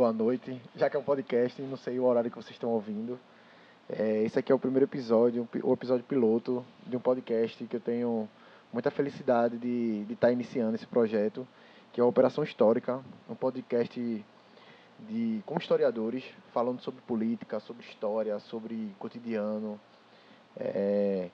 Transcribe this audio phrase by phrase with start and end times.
[0.00, 0.58] boa noite.
[0.74, 3.20] Já que é um podcast, não sei o horário que vocês estão ouvindo.
[3.86, 7.80] É, esse aqui é o primeiro episódio, o episódio piloto de um podcast que eu
[7.80, 8.26] tenho
[8.72, 11.46] muita felicidade de estar tá iniciando esse projeto,
[11.92, 14.24] que é a Operação Histórica, um podcast
[15.00, 16.24] de, com historiadores,
[16.54, 19.78] falando sobre política, sobre história, sobre cotidiano.
[20.56, 21.28] É,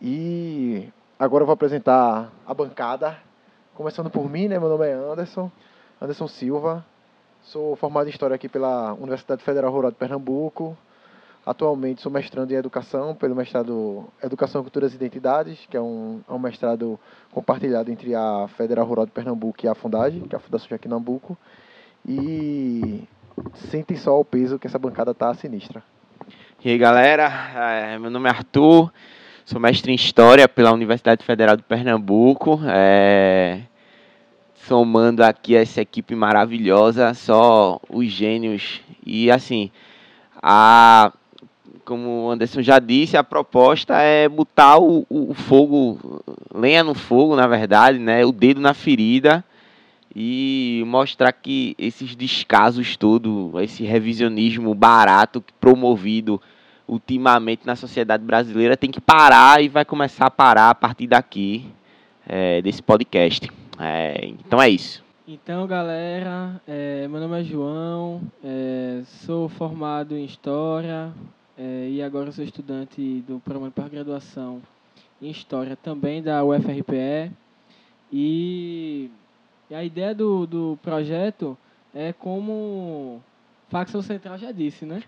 [0.00, 0.88] e
[1.18, 3.18] agora eu vou apresentar a bancada,
[3.74, 4.58] começando por mim, né?
[4.58, 5.52] Meu nome é Anderson,
[6.00, 6.82] Anderson Silva.
[7.46, 10.76] Sou formado em História aqui pela Universidade Federal Rural de Pernambuco.
[11.46, 16.32] Atualmente sou mestrando em Educação pelo mestrado Educação, Culturas e Identidades, que é um, é
[16.32, 16.98] um mestrado
[17.30, 20.88] compartilhado entre a Federal Rural de Pernambuco e a Fundagem, que é a Fundação Joaquim
[20.88, 21.38] Nambuco.
[22.04, 23.04] E
[23.70, 25.84] sentem só o peso que essa bancada tá sinistra.
[26.64, 28.92] E aí, galera, é, meu nome é Arthur,
[29.44, 32.58] sou mestre em História pela Universidade Federal de Pernambuco.
[32.64, 33.62] É
[34.66, 38.80] somando aqui essa equipe maravilhosa, só os gênios.
[39.04, 39.70] E assim,
[40.42, 41.12] a,
[41.84, 46.22] como o Anderson já disse, a proposta é botar o, o fogo,
[46.52, 49.44] lenha no fogo, na verdade, né, o dedo na ferida
[50.14, 56.40] e mostrar que esses descasos todos, esse revisionismo barato promovido
[56.88, 61.66] ultimamente na sociedade brasileira tem que parar e vai começar a parar a partir daqui,
[62.26, 63.50] é, desse podcast.
[63.78, 65.04] É, então é isso.
[65.28, 71.12] Então, galera, é, meu nome é João, é, sou formado em História
[71.58, 74.62] é, e agora sou estudante do programa de pós-graduação
[75.20, 77.32] em História também da UFRPE.
[78.12, 79.10] E,
[79.70, 81.58] a ideia do, do projeto
[81.92, 83.20] é como
[83.68, 85.02] Facção Central já disse, né?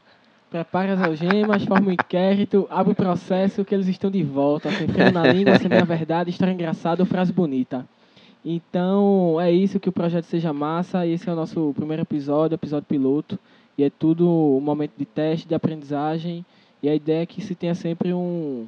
[0.50, 4.88] Prepare as algemas, forma um inquérito, abre o processo que eles estão de volta, sem
[5.12, 7.86] na língua, sem a verdade, história engraçada ou frase bonita.
[8.44, 11.06] Então, é isso que o projeto seja massa.
[11.06, 13.38] Esse é o nosso primeiro episódio, episódio piloto.
[13.76, 16.44] E é tudo um momento de teste, de aprendizagem.
[16.82, 18.66] E a ideia é que se tenha sempre um,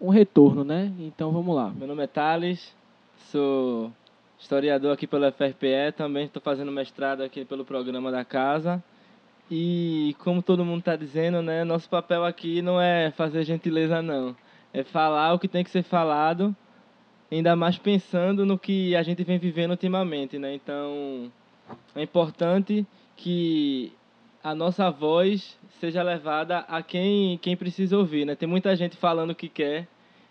[0.00, 0.92] um retorno, né?
[0.98, 1.70] Então, vamos lá.
[1.70, 2.74] Meu nome é Thales,
[3.30, 3.92] sou
[4.38, 5.92] historiador aqui pela FRPE.
[5.96, 8.82] Também estou fazendo mestrado aqui pelo programa da casa.
[9.50, 11.62] E como todo mundo está dizendo, né?
[11.64, 14.34] Nosso papel aqui não é fazer gentileza, não.
[14.72, 16.56] É falar o que tem que ser falado
[17.36, 20.54] ainda mais pensando no que a gente vem vivendo ultimamente, né?
[20.54, 21.32] Então,
[21.94, 23.92] é importante que
[24.44, 28.34] a nossa voz seja levada a quem, quem precisa ouvir, né?
[28.34, 29.86] Tem muita gente falando o que quer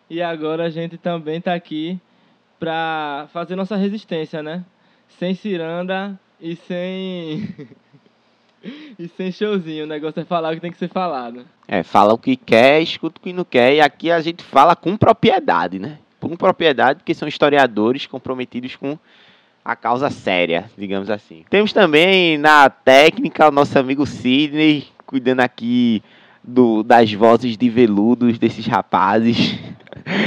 [0.09, 2.00] e agora a gente também está aqui
[2.59, 4.63] para fazer nossa resistência, né?
[5.17, 7.56] Sem ciranda e sem
[9.00, 9.85] e sem showzinho.
[9.85, 11.45] O negócio é falar o que tem que ser falado.
[11.67, 14.75] É, fala o que quer, escuta o que não quer e aqui a gente fala
[14.75, 15.97] com propriedade, né?
[16.30, 18.98] Com propriedade, porque são historiadores comprometidos com
[19.64, 21.44] a causa séria, digamos assim.
[21.50, 26.02] Temos também na técnica o nosso amigo Sidney, cuidando aqui
[26.44, 29.59] do, das vozes de veludos desses rapazes.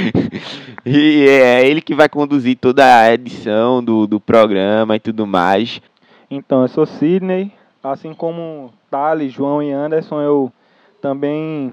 [0.85, 5.81] e é ele que vai conduzir toda a edição do, do programa e tudo mais.
[6.29, 7.51] Então, eu sou Sidney,
[7.83, 10.51] assim como Thales, João e Anderson, eu
[11.01, 11.71] também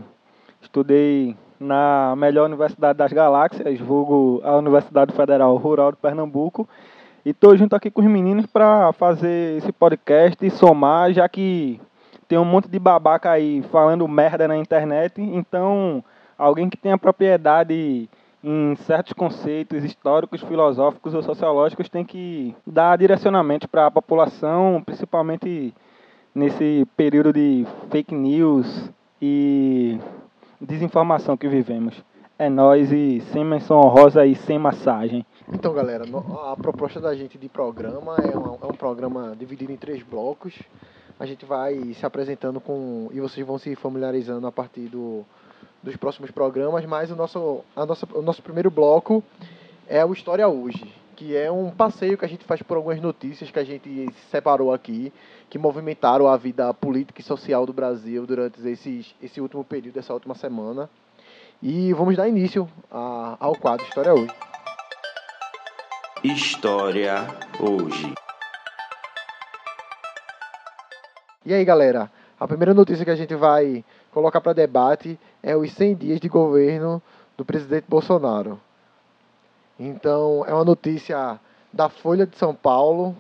[0.60, 6.68] estudei na melhor universidade das galáxias, vulgo a Universidade Federal Rural de Pernambuco.
[7.24, 11.80] E estou junto aqui com os meninos para fazer esse podcast e somar, já que
[12.26, 15.20] tem um monte de babaca aí falando merda na internet.
[15.20, 16.02] Então,
[16.36, 18.08] alguém que tenha propriedade
[18.42, 25.72] em certos conceitos históricos, filosóficos ou sociológicos tem que dar direcionamento para a população, principalmente
[26.34, 28.90] nesse período de fake news
[29.20, 30.00] e
[30.66, 32.03] desinformação que vivemos.
[32.38, 35.24] É nós e sem menção honrosa e sem massagem.
[35.53, 36.04] Então, galera,
[36.50, 40.59] a proposta da gente de programa é um, é um programa dividido em três blocos.
[41.20, 43.09] A gente vai se apresentando com.
[43.12, 45.24] e vocês vão se familiarizando a partir do,
[45.82, 49.22] dos próximos programas, mas o nosso, a nossa, o nosso primeiro bloco
[49.86, 53.50] é o História Hoje, que é um passeio que a gente faz por algumas notícias
[53.50, 55.12] que a gente separou aqui
[55.48, 60.14] que movimentaram a vida política e social do Brasil durante esses, esse último período, essa
[60.14, 60.88] última semana.
[61.62, 64.32] E vamos dar início a, ao quadro História Hoje.
[66.24, 67.26] História
[67.60, 68.15] Hoje.
[71.44, 72.10] E aí, galera?
[72.38, 76.28] A primeira notícia que a gente vai colocar para debate é os 100 dias de
[76.28, 77.03] governo
[77.36, 78.60] do presidente Bolsonaro.
[79.84, 81.40] Então, é uma notícia
[81.72, 83.16] da Folha de São Paulo,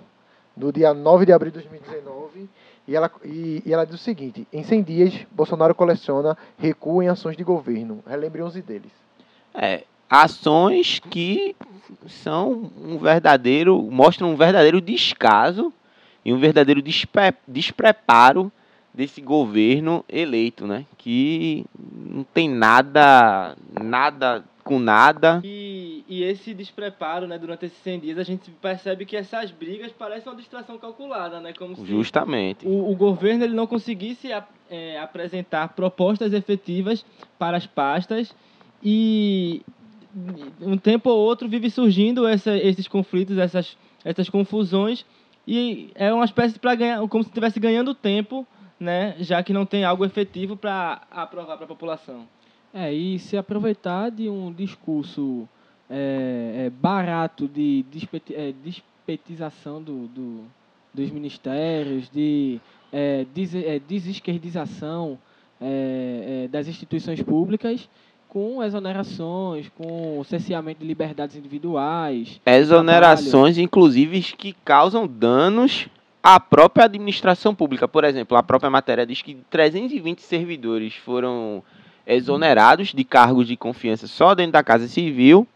[0.56, 2.48] do dia 9 de abril de 2019,
[2.86, 7.08] e ela, e, e ela diz o seguinte: em 100 dias, Bolsonaro coleciona recuo em
[7.08, 8.00] ações de governo.
[8.06, 8.92] Relembre 11 deles.
[9.52, 11.56] É, ações que
[12.06, 15.72] são um verdadeiro, mostram um verdadeiro descaso
[16.24, 18.52] e um verdadeiro despe despreparo
[18.94, 20.86] desse governo eleito, né?
[20.96, 25.40] Que não tem nada, nada com nada.
[25.44, 29.92] E, e esse despreparo, né, durante esses 100 dias, a gente percebe que essas brigas
[29.92, 31.52] parecem uma distração calculada, né?
[31.52, 32.66] Como se Justamente.
[32.66, 37.04] o, o governo ele não conseguisse a- é, apresentar propostas efetivas
[37.38, 38.34] para as pastas
[38.82, 39.62] e
[40.60, 45.04] um tempo ou outro vive surgindo essa, esses conflitos, essas, essas confusões
[45.46, 48.46] e é uma espécie para ganhar, como se estivesse ganhando tempo,
[48.78, 49.16] né?
[49.18, 52.26] Já que não tem algo efetivo para aprovar para a população.
[52.74, 55.46] É, e se aproveitar de um discurso
[55.90, 60.44] é, é, barato de despeti- é, despetização do, do-
[60.94, 62.58] dos ministérios, de
[62.92, 65.18] é, des, é, desesquerdização
[65.60, 67.88] é, é, das instituições públicas,
[68.28, 72.40] com exonerações, com cerceamento de liberdades individuais.
[72.46, 75.88] Exonerações, inclusive, que causam danos
[76.22, 77.86] à própria administração pública.
[77.86, 81.62] Por exemplo, a própria matéria diz que 320 servidores foram
[82.06, 85.46] exonerados de cargos de confiança só dentro da Casa Civil,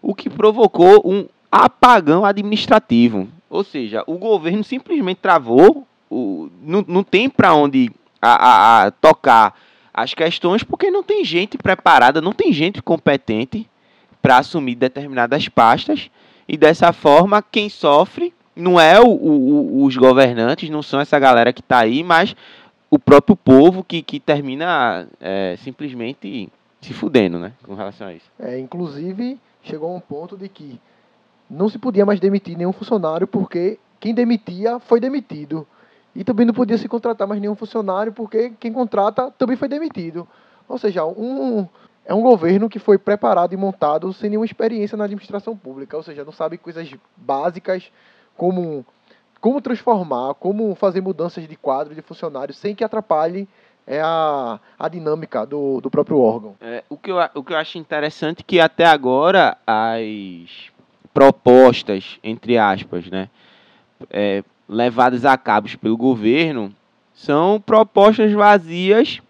[0.00, 3.28] o que provocou um apagão administrativo.
[3.50, 7.90] Ou seja, o governo simplesmente travou, o, não, não tem para onde
[8.20, 9.54] a- a- a tocar
[9.92, 13.68] as questões, porque não tem gente preparada, não tem gente competente
[14.22, 16.10] para assumir determinadas pastas
[16.48, 21.52] e dessa forma quem sofre não é o, o- os governantes, não são essa galera
[21.52, 22.34] que está aí, mas
[22.92, 28.30] o próprio povo que, que termina é, simplesmente se fudendo, né, com relação a isso.
[28.38, 30.78] É, inclusive, chegou a um ponto de que
[31.48, 35.66] não se podia mais demitir nenhum funcionário porque quem demitia foi demitido.
[36.14, 40.28] E também não podia se contratar mais nenhum funcionário porque quem contrata também foi demitido.
[40.68, 41.66] Ou seja, um,
[42.04, 45.96] é um governo que foi preparado e montado sem nenhuma experiência na administração pública.
[45.96, 47.90] Ou seja, não sabe coisas básicas
[48.36, 48.84] como
[49.42, 53.48] como transformar, como fazer mudanças de quadro de funcionários sem que atrapalhe
[53.84, 56.54] é, a, a dinâmica do, do próprio órgão.
[56.60, 60.70] É, o, que eu, o que eu acho interessante é que até agora as
[61.12, 63.28] propostas, entre aspas, né,
[64.10, 66.72] é, levadas a cabo pelo governo
[67.12, 69.20] são propostas vazias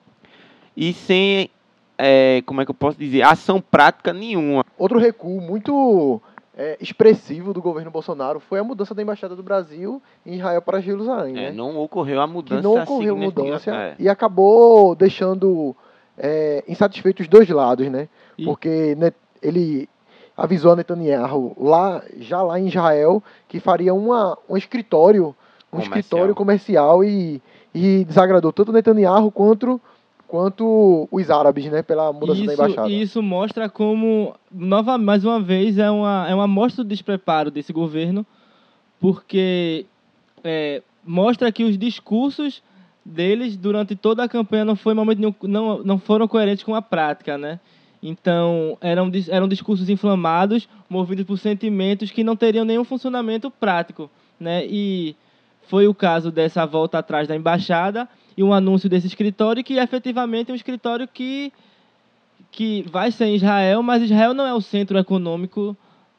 [0.76, 1.48] e sem,
[1.96, 4.62] é, como é que eu posso dizer, ação prática nenhuma.
[4.76, 6.20] Outro recuo muito
[6.56, 10.80] é, expressivo do governo Bolsonaro foi a mudança da embaixada do Brasil em Israel para
[10.80, 11.52] Jerusalém, É, né?
[11.52, 13.94] não ocorreu a que mudança não ocorreu mudança É.
[13.98, 15.74] e acabou deixando
[16.18, 18.06] é, insatisfeitos os dois lados, né?
[18.36, 19.88] E- Porque né, ele
[20.36, 25.28] avisou a Netanyahu lá, já lá em Israel que faria uma, um escritório,
[25.72, 25.98] um Comercial.
[26.00, 27.40] escritório comercial e,
[27.74, 29.80] e desagradou tanto Netanyahu quanto
[30.32, 31.82] quanto os árabes, né?
[31.82, 32.88] Pela mudança E da isso, embaixada.
[32.88, 37.70] isso mostra como, nova, mais uma vez, é uma, é uma amostra do despreparo desse
[37.70, 38.24] governo,
[38.98, 39.84] porque
[40.42, 42.62] é, mostra que os discursos
[43.04, 46.80] deles durante toda a campanha não, foi momento nenhum, não, não foram coerentes com a
[46.80, 47.60] prática, né?
[48.02, 54.10] Então, eram, eram discursos inflamados, movidos por sentimentos que não teriam nenhum funcionamento prático,
[54.40, 54.64] né?
[54.64, 55.14] E
[55.68, 60.50] foi o caso dessa volta atrás da embaixada e um anúncio desse escritório que efetivamente
[60.50, 61.52] é um escritório que
[62.50, 65.74] que vai ser em Israel, mas Israel não é o centro econômico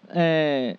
[0.10, 0.78] é,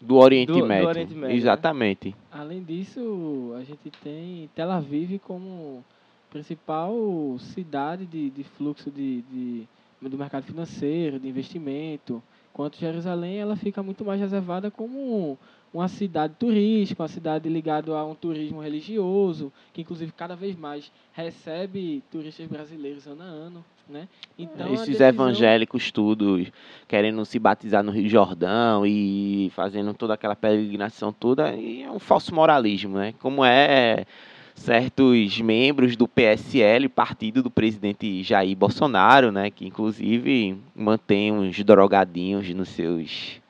[0.00, 0.88] Do Oriente Do- do Médio.
[0.88, 1.34] Oriente Médio, né?
[1.34, 2.14] Exatamente.
[2.30, 5.82] Além disso, a gente tem Tel Aviv como
[6.30, 6.94] principal
[7.38, 9.66] cidade de, de fluxo de, de-
[10.02, 12.22] do mercado financeiro, de investimento,
[12.52, 15.38] enquanto Jerusalém ela fica muito mais reservada como
[15.76, 20.90] uma cidade turística, uma cidade ligada a um turismo religioso, que inclusive cada vez mais
[21.12, 24.08] recebe turistas brasileiros ano a ano, né?
[24.38, 26.50] Então, Esses decisão- evangélicos todos
[26.88, 31.98] querendo se batizar no Rio Jordão e fazendo toda aquela peregrinação toda, e é um
[31.98, 33.14] falso moralismo, né?
[33.20, 34.04] Como é
[34.54, 39.50] certos membros do PSL, partido do presidente Jair Bolsonaro, né?
[39.50, 43.40] Que inclusive mantém uns drogadinhos nos seus.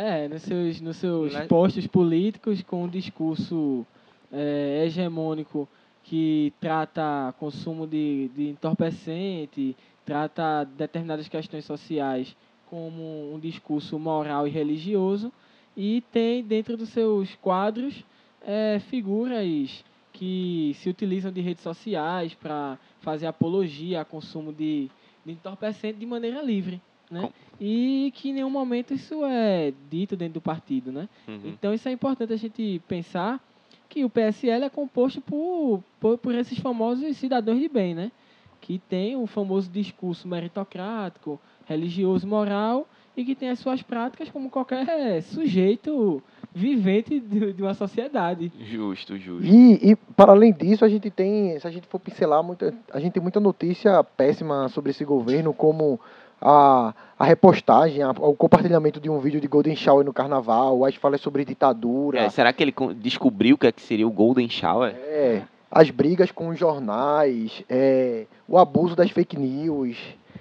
[0.00, 3.84] É, nos seus, nos seus Mas- postos políticos com um discurso
[4.32, 5.68] é, hegemônico
[6.04, 9.74] que trata consumo de, de entorpecente,
[10.06, 12.36] trata determinadas questões sociais
[12.70, 15.32] como um discurso moral e religioso
[15.76, 18.04] e tem dentro dos seus quadros
[18.46, 24.88] é, figuras que se utilizam de redes sociais para fazer apologia ao consumo de,
[25.26, 27.22] de entorpecente de maneira livre, né?
[27.22, 31.08] Com- E que em nenhum momento isso é dito dentro do partido, né?
[31.26, 31.40] Uhum.
[31.46, 33.40] Então isso é importante a gente pensar
[33.88, 38.12] que o PSL é composto por, por, por esses famosos cidadãos de bem, né?
[38.60, 42.86] Que tem o famoso discurso meritocrático, religioso, moral
[43.16, 46.22] e que tem as suas práticas como qualquer sujeito
[46.54, 48.52] vivente de, de uma sociedade.
[48.60, 49.44] Justo, justo.
[49.46, 53.00] E, e, para além disso, a gente tem, se a gente for pincelar, muita, a
[53.00, 55.98] gente tem muita notícia péssima sobre esse governo, como
[56.40, 60.94] a, a repostagem, a, o compartilhamento de um vídeo de Golden Shower no carnaval, as
[60.94, 62.20] falas sobre ditadura.
[62.20, 64.94] É, será que ele descobriu o que, é que seria o Golden Shower?
[64.94, 69.96] É, as brigas com os jornais, é, o abuso das fake news.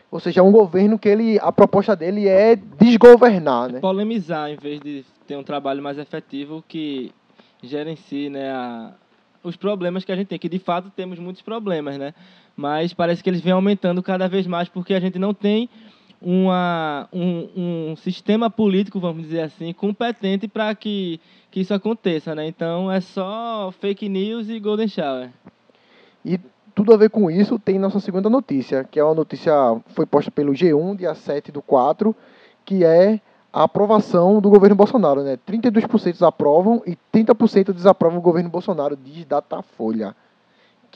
[0.09, 3.79] Ou seja, é um governo que ele, a proposta dele é desgovernar, né?
[3.79, 7.11] Polemizar em vez de ter um trabalho mais efetivo que
[7.61, 8.93] gerencie né, a,
[9.43, 12.13] os problemas que a gente tem, que de fato temos muitos problemas, né?
[12.55, 15.69] Mas parece que eles vêm aumentando cada vez mais porque a gente não tem
[16.21, 17.49] uma, um,
[17.91, 21.19] um sistema político, vamos dizer assim, competente para que,
[21.51, 22.47] que isso aconteça, né?
[22.47, 25.29] Então é só fake news e golden shower.
[26.25, 26.39] E
[26.73, 29.53] tudo a ver com isso tem nossa segunda notícia, que é uma notícia
[29.87, 32.15] foi posta pelo G1, dia 7 do 4,
[32.65, 33.19] que é
[33.51, 35.37] a aprovação do governo Bolsonaro, né?
[35.47, 40.15] 32% aprovam e 30% desaprovam o governo Bolsonaro, diz Datafolha.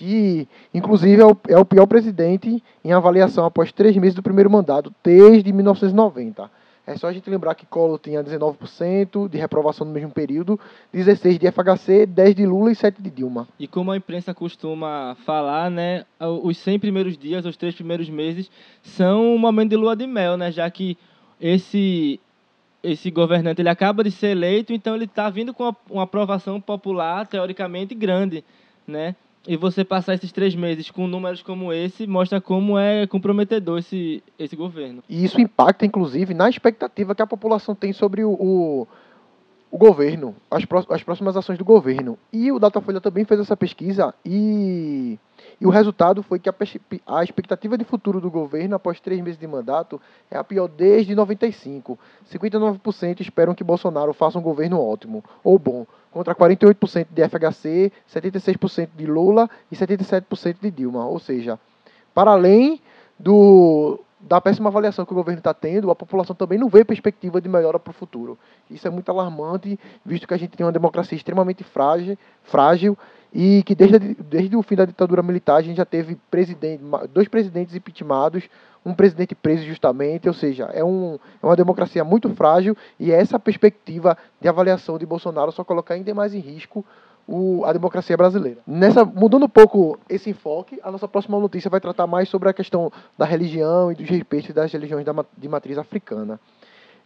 [0.01, 4.49] Que, inclusive, é o, é o pior presidente em avaliação após três meses do primeiro
[4.49, 6.49] mandato, desde 1990.
[6.87, 10.59] É só a gente lembrar que Collor tinha 19% de reprovação no mesmo período,
[10.91, 13.47] 16% de FHC, 10% de Lula e 7% de Dilma.
[13.59, 18.49] E como a imprensa costuma falar, né, os 100 primeiros dias, os três primeiros meses,
[18.81, 20.97] são um momento de lua de mel, né, já que
[21.39, 22.19] esse,
[22.81, 27.27] esse governante ele acaba de ser eleito, então ele está vindo com uma aprovação popular,
[27.27, 28.43] teoricamente, grande.
[28.87, 29.15] Né?
[29.47, 34.23] E você passar esses três meses com números como esse mostra como é comprometedor esse,
[34.37, 35.03] esse governo.
[35.09, 38.87] E isso impacta, inclusive, na expectativa que a população tem sobre o, o,
[39.71, 42.19] o governo, as, pró as próximas ações do governo.
[42.31, 45.17] E o Datafolha também fez essa pesquisa e,
[45.61, 49.45] e o resultado foi que a, expectativa de futuro do governo após três meses de
[49.45, 50.01] mandato
[50.31, 51.99] é a pior desde 95.
[52.33, 58.89] 59% esperam que Bolsonaro faça um governo ótimo ou bom contra 48% de FHC, 76%
[58.97, 61.05] de Lula e 77% de Dilma.
[61.05, 61.59] Ou seja,
[62.11, 62.81] para além
[63.19, 67.39] do, da péssima avaliação que o governo está tendo, a população também não vê perspectiva
[67.39, 68.35] de melhora para o futuro.
[68.67, 72.97] Isso é muito alarmante, visto que a gente tem uma democracia extremamente frágil, frágil
[73.33, 76.83] e que desde, desde o fim da ditadura militar a gente já teve presidente,
[77.13, 78.49] dois presidentes impeachmentados,
[78.85, 83.39] um presidente preso justamente, ou seja, é, um, é uma democracia muito frágil e essa
[83.39, 86.83] perspectiva de avaliação de Bolsonaro só coloca ainda mais em risco
[87.27, 88.59] o, a democracia brasileira.
[88.65, 92.53] Nessa, mudando um pouco esse enfoque, a nossa próxima notícia vai tratar mais sobre a
[92.53, 96.39] questão da religião e dos respeitos das religiões da, de matriz africana.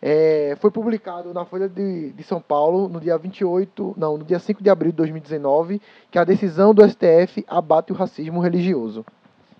[0.07, 4.37] É, foi publicado na Folha de, de, São Paulo no dia 28, não, no dia
[4.37, 5.81] 5 de abril de 2019,
[6.11, 9.03] que a decisão do STF abate o racismo religioso.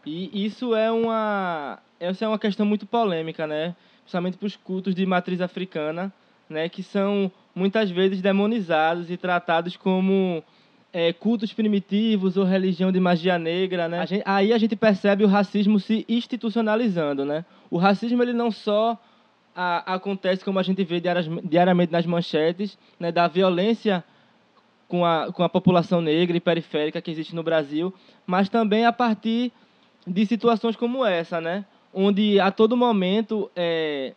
[0.05, 3.75] E isso é uma, essa é uma questão muito polêmica, né?
[4.01, 6.13] Principalmente para os cultos de matriz africana,
[6.47, 6.69] né?
[6.69, 10.43] Que são muitas vezes demonizados e tratados como
[10.93, 13.97] é, cultos primitivos ou religião de magia negra, né?
[13.97, 17.43] A gente, aí a gente percebe o racismo se institucionalizando, né?
[17.71, 18.95] O racismo ele não só
[19.55, 21.01] a, acontece como a gente vê
[21.43, 23.11] diariamente nas manchetes, né?
[23.11, 24.03] Da violência
[24.87, 27.93] com a, com a população negra e periférica que existe no Brasil,
[28.25, 29.51] mas também a partir
[30.05, 31.65] de situações como essa, né?
[31.93, 34.13] Onde a todo momento é,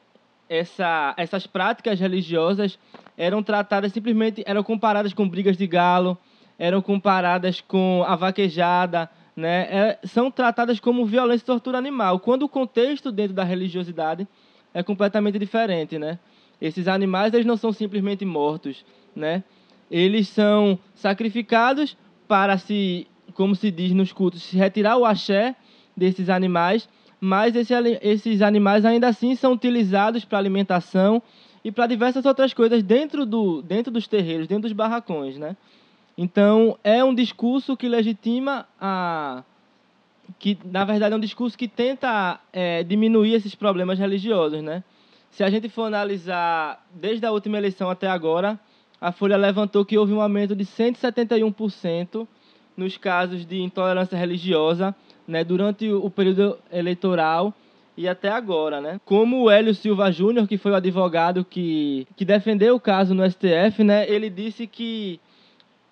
[0.49, 2.79] essa, essas práticas religiosas
[3.17, 6.19] eram tratadas simplesmente, eram comparadas com brigas de galo,
[6.59, 9.69] eram comparadas com a vaquejada, né?
[9.71, 14.27] É, são tratadas como violência e tortura animal, quando o contexto dentro da religiosidade
[14.73, 16.19] é completamente diferente, né?
[16.61, 18.85] Esses animais eles não são simplesmente mortos,
[19.15, 19.45] né?
[19.91, 21.97] Eles são sacrificados
[22.27, 25.57] para se, como se diz nos cultos, se retirar o axé
[25.97, 26.89] desses animais,
[27.21, 27.73] mas esse,
[28.03, 31.23] esses animais ainda assim são utilizados para alimentação
[31.65, 35.57] e para diversas outras coisas dentro, do, dentro dos terreiros, dentro dos barracões, né?
[36.17, 39.45] Então, é um discurso que legitima a...
[40.39, 44.83] que, na verdade, é um discurso que tenta é, diminuir esses problemas religiosos, né?
[45.31, 48.59] Se a gente for analisar desde a última eleição até agora,
[49.01, 52.27] a Folha levantou que houve um aumento de 171%
[52.77, 54.95] nos casos de intolerância religiosa
[55.27, 57.53] né, durante o período eleitoral
[57.97, 59.01] e até agora, né?
[59.05, 63.29] Como o Hélio Silva Júnior, que foi o advogado que, que defendeu o caso no
[63.29, 65.21] STF, né, ele disse que,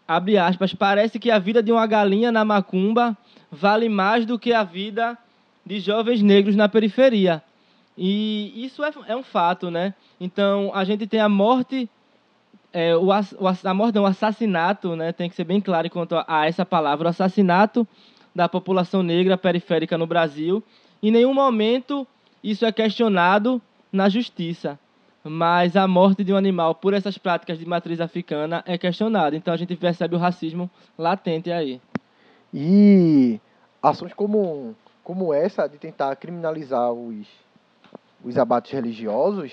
[0.07, 3.17] abre aspas, parece que a vida de uma galinha na macumba
[3.51, 5.17] vale mais do que a vida
[5.65, 7.43] de jovens negros na periferia.
[7.97, 9.95] E isso é, é um fato, né?
[10.21, 11.89] Então, a gente tem a morte,
[12.73, 15.13] é, o, a morte, não, o assassinato, né?
[15.13, 17.87] Tem que ser bem claro quanto a, a essa palavra, o assassinato
[18.35, 20.63] da população negra periférica no Brasil.
[21.03, 22.07] Em nenhum momento
[22.45, 23.61] isso é questionado
[23.91, 24.79] na justiça.
[25.25, 29.35] mas a morte de um animal por essas práticas de matriz africana é questionada.
[29.35, 31.81] Então a gente percebe o racismo latente aí.
[32.59, 33.39] E
[33.83, 37.27] ações como, como essa de tentar criminalizar os,
[38.25, 39.53] os abates religiosos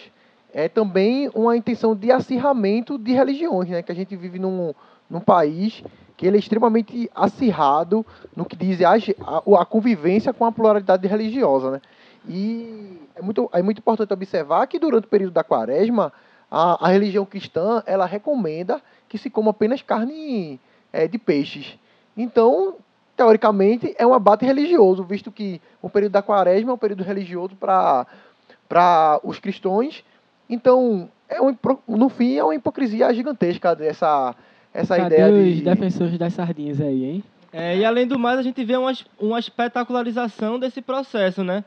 [0.53, 3.83] é também uma intenção de acirramento de religiões, né?
[3.83, 4.74] Que a gente vive num,
[5.10, 5.83] num país
[6.15, 11.05] que ele é extremamente acirrado no que diz a, a, a convivência com a pluralidade
[11.05, 11.81] religiosa, né?
[12.25, 16.13] E é muito, é muito importante observar que durante o período da quaresma,
[16.50, 20.57] a, a religião cristã, ela recomenda que se coma apenas carne
[20.93, 21.77] é, de peixes.
[22.15, 22.75] Então,
[23.15, 27.55] teoricamente, é um abate religioso, visto que o período da quaresma é um período religioso
[27.55, 30.03] para os cristãos.
[30.50, 31.55] Então, é um,
[31.88, 34.36] no fim, é uma hipocrisia gigantesca dessa
[34.74, 35.62] essa Cadê ideia os de...
[35.62, 37.24] defensores das sardinhas aí, hein?
[37.51, 41.63] É, e além do mais, a gente vê uma, uma espetacularização desse processo, né?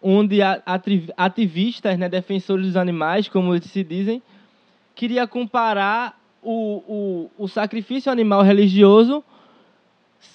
[0.00, 0.38] Onde
[1.16, 4.22] ativistas, né, defensores dos animais, como eles se dizem,
[4.94, 9.22] queria comparar o, o, o sacrifício animal religioso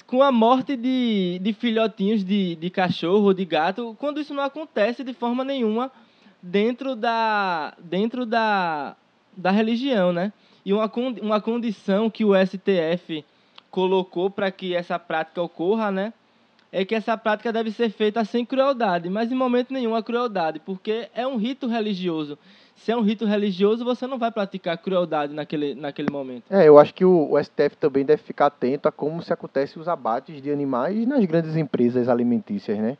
[0.06, 5.04] com a morte de, de filhotinhos de, de cachorro, de gato, quando isso não acontece
[5.04, 5.92] de forma nenhuma
[6.42, 8.96] dentro da, dentro da,
[9.36, 10.34] da religião, né?
[10.66, 13.24] E uma, uma condição que o STF
[13.70, 16.14] colocou para que essa prática ocorra, né?
[16.72, 20.60] É que essa prática deve ser feita sem crueldade, mas em momento nenhum a crueldade,
[20.60, 22.38] porque é um rito religioso.
[22.84, 26.46] Se é um rito religioso, você não vai praticar crueldade naquele, naquele momento.
[26.50, 29.80] É, eu acho que o, o STF também deve ficar atento a como se acontecem
[29.80, 32.98] os abates de animais nas grandes empresas alimentícias, né?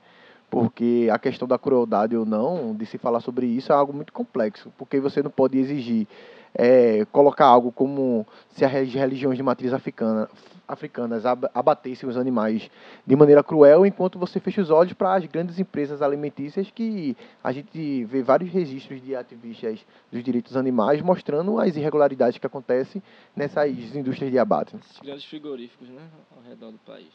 [0.52, 4.14] Porque a questão da crueldade ou não, de se falar sobre isso, é algo muito
[4.14, 6.08] complexo, porque você não pode exigir
[6.54, 10.30] é, colocar algo como se as religiões de matriz africana,
[10.68, 12.70] africanas abatessem os animais
[13.06, 17.52] de maneira cruel, enquanto você fecha os olhos para as grandes empresas alimentícias que a
[17.52, 19.80] gente vê vários registros de ativistas
[20.12, 23.02] dos direitos animais mostrando as irregularidades que acontecem
[23.36, 24.76] nessas indústrias de abate.
[24.76, 26.04] Esses grandes frigoríficos né,
[26.36, 27.10] ao redor do país.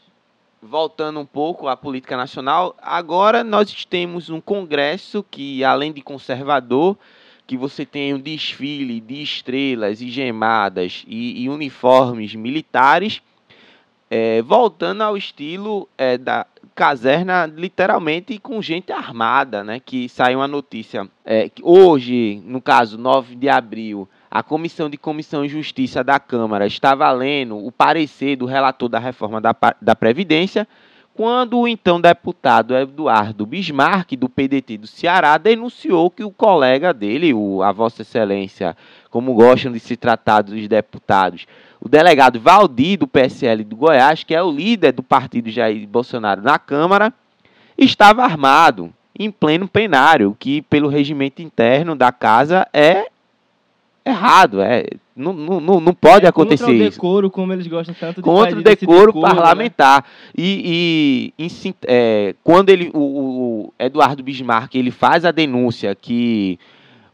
[0.59, 6.97] Voltando um pouco à política nacional, agora nós temos um Congresso que, além de conservador,
[7.47, 13.21] que você tem um desfile de estrelas e gemadas e, e uniformes militares,
[14.11, 19.79] é, voltando ao estilo é, da caserna, literalmente com gente armada, né?
[19.79, 24.97] Que saiu uma notícia é, que hoje, no caso 9 de abril, a Comissão de
[24.97, 29.95] Comissão e Justiça da Câmara estava lendo o parecer do relator da reforma da, da
[29.95, 30.67] Previdência
[31.17, 37.33] quando o então deputado Eduardo Bismarck, do PDT do Ceará, denunciou que o colega dele,
[37.33, 38.77] o, a Vossa Excelência,
[39.09, 41.47] como gostam de se tratar dos deputados,
[41.81, 46.43] o delegado Valdir, do PSL do Goiás, que é o líder do partido Jair Bolsonaro
[46.43, 47.11] na Câmara,
[47.75, 53.07] estava armado, em pleno plenário, que pelo regimento interno da casa é
[54.07, 54.85] errado, é
[55.17, 58.59] não, não, não pode é acontecer contra o decoro, como eles gostam tanto de Contra
[58.59, 60.03] o decoro, decoro parlamentar.
[60.03, 60.09] Né?
[60.37, 66.59] E, e em, é, quando ele, o, o, Eduardo Bismarck ele faz a denúncia que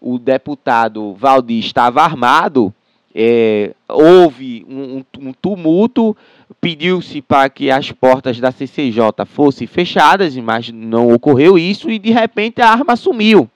[0.02, 2.74] o deputado Valdir estava armado,
[3.16, 6.16] é, houve um, um tumulto,
[6.60, 12.12] pediu-se para que as portas da CCJ fossem fechadas, mas não ocorreu isso, e de
[12.12, 13.50] repente a arma sumiu.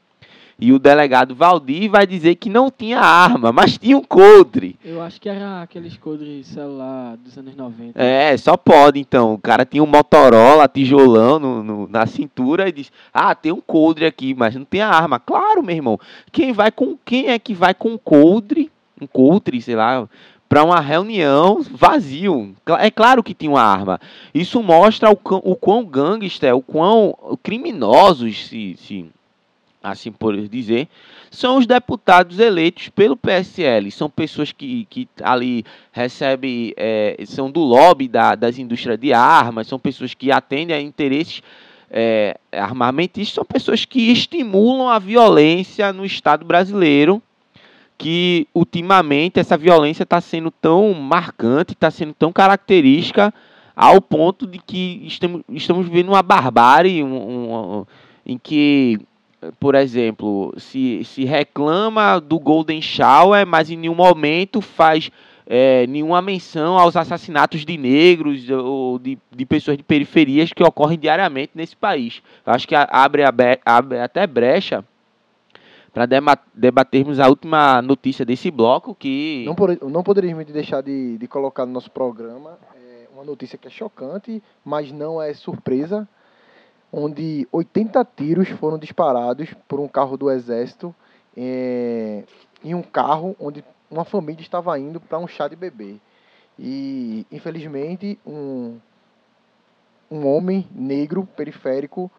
[0.59, 4.75] E o delegado Valdir vai dizer que não tinha arma, mas tinha um coldre.
[4.83, 8.01] Eu acho que era aqueles coldres celular dos anos 90.
[8.01, 9.35] É, só pode então.
[9.35, 13.61] O cara tinha um Motorola, tijolão no, no, na cintura e diz: Ah, tem um
[13.61, 15.19] coldre aqui, mas não tem arma.
[15.19, 15.99] Claro, meu irmão.
[16.31, 18.71] Quem vai com quem é que vai com coldre?
[18.99, 20.09] Um coldre, sei lá,
[20.49, 22.55] para uma reunião vazio.
[22.79, 23.99] É claro que tinha uma arma.
[24.33, 29.05] Isso mostra o, o quão gangster, o quão criminosos se, se
[29.81, 30.87] assim por dizer,
[31.29, 33.91] são os deputados eleitos pelo PSL.
[33.91, 39.67] São pessoas que, que ali recebem, é, são do lobby da, das indústrias de armas,
[39.67, 41.41] são pessoas que atendem a interesses
[41.89, 47.21] é, armamentistas, são pessoas que estimulam a violência no Estado brasileiro,
[47.97, 53.33] que ultimamente essa violência está sendo tão marcante, está sendo tão característica,
[53.75, 57.85] ao ponto de que estamos, estamos vivendo uma barbárie um, um, um,
[58.25, 58.99] em que
[59.59, 65.11] por exemplo, se, se reclama do Golden Shower, mas em nenhum momento faz
[65.45, 70.99] é, nenhuma menção aos assassinatos de negros ou de, de pessoas de periferias que ocorrem
[70.99, 72.21] diariamente nesse país.
[72.45, 73.23] Eu acho que abre,
[73.65, 74.83] abre até brecha
[75.93, 76.05] para
[76.53, 79.45] debatermos a última notícia desse bloco que...
[79.45, 83.71] Não, não poderíamos deixar de, de colocar no nosso programa é, uma notícia que é
[83.71, 86.07] chocante, mas não é surpresa,
[86.91, 90.95] onde 80 tiros foram disparados por um carro do exército
[91.35, 92.23] é,
[92.63, 95.95] em um carro onde uma família estava indo para um chá de bebê.
[96.59, 98.77] E, infelizmente, um,
[100.09, 102.09] um homem negro periférico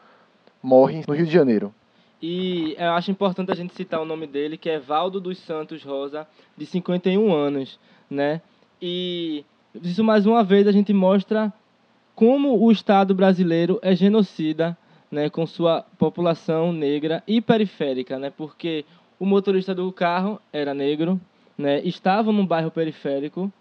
[0.62, 1.74] morre no Rio de Janeiro.
[2.20, 5.84] E eu acho importante a gente citar o nome dele, que é Valdo dos Santos
[5.84, 6.26] Rosa,
[6.56, 7.78] de 51 anos,
[8.10, 8.40] né?
[8.82, 11.52] E isso mais uma vez a gente mostra
[12.18, 14.76] como o Estado brasileiro é genocida,
[15.08, 18.28] né, com sua população negra e periférica, né?
[18.28, 18.84] Porque
[19.20, 21.20] o motorista do carro era negro,
[21.56, 21.80] né?
[21.84, 23.52] Estava num bairro periférico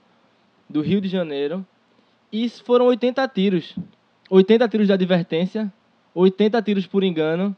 [0.68, 1.64] do Rio de Janeiro
[2.34, 3.76] e foram 80 tiros.
[4.28, 5.72] 80 tiros de advertência,
[6.16, 7.56] 80 tiros por engano.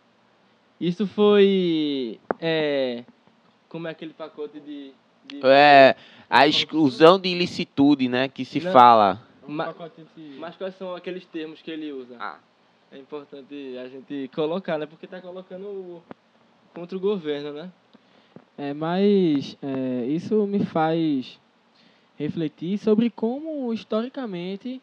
[0.81, 2.19] Isso foi.
[2.41, 3.05] É,
[3.69, 4.91] como é aquele pacote de.
[5.25, 5.95] de É
[6.29, 8.27] a exclusão de ilicitude, né?
[8.27, 8.73] Que se Não.
[8.73, 9.28] fala.
[9.49, 9.73] Ma-
[10.39, 12.15] Mas quais são aqueles termos que ele usa?
[12.19, 12.39] Ah.
[12.91, 14.85] É importante a gente colocar, né?
[14.85, 16.03] Porque tá colocando o-
[16.73, 17.71] contra o governo, né?
[18.57, 21.39] É, mas é, isso me faz
[22.17, 24.81] refletir sobre como, historicamente,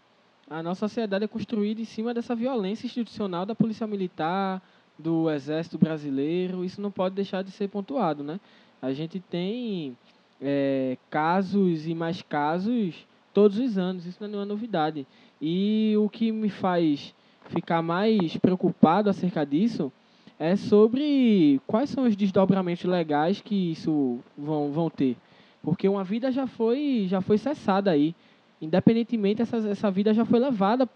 [0.49, 4.63] a nossa sociedade é construída em cima dessa violência institucional da polícia militar,
[4.99, 6.65] do exército brasileiro.
[6.65, 8.41] Isso não pode deixar de ser pontuado, né?
[8.81, 9.97] A gente tem
[10.41, 12.95] é, casos e mais casos
[13.37, 15.07] todos os anos, isso não é nenhuma novidade.
[15.43, 17.15] E o que me faz
[17.51, 19.93] ficar mais preocupado acerca disso
[20.39, 25.19] é sobre quais são os desdobramentos legais que isso vão, vão ter.
[25.63, 28.15] Porque uma vida já foi, já foi cessada aí.
[28.59, 30.89] Independentemente, essa, essa vida já foi levada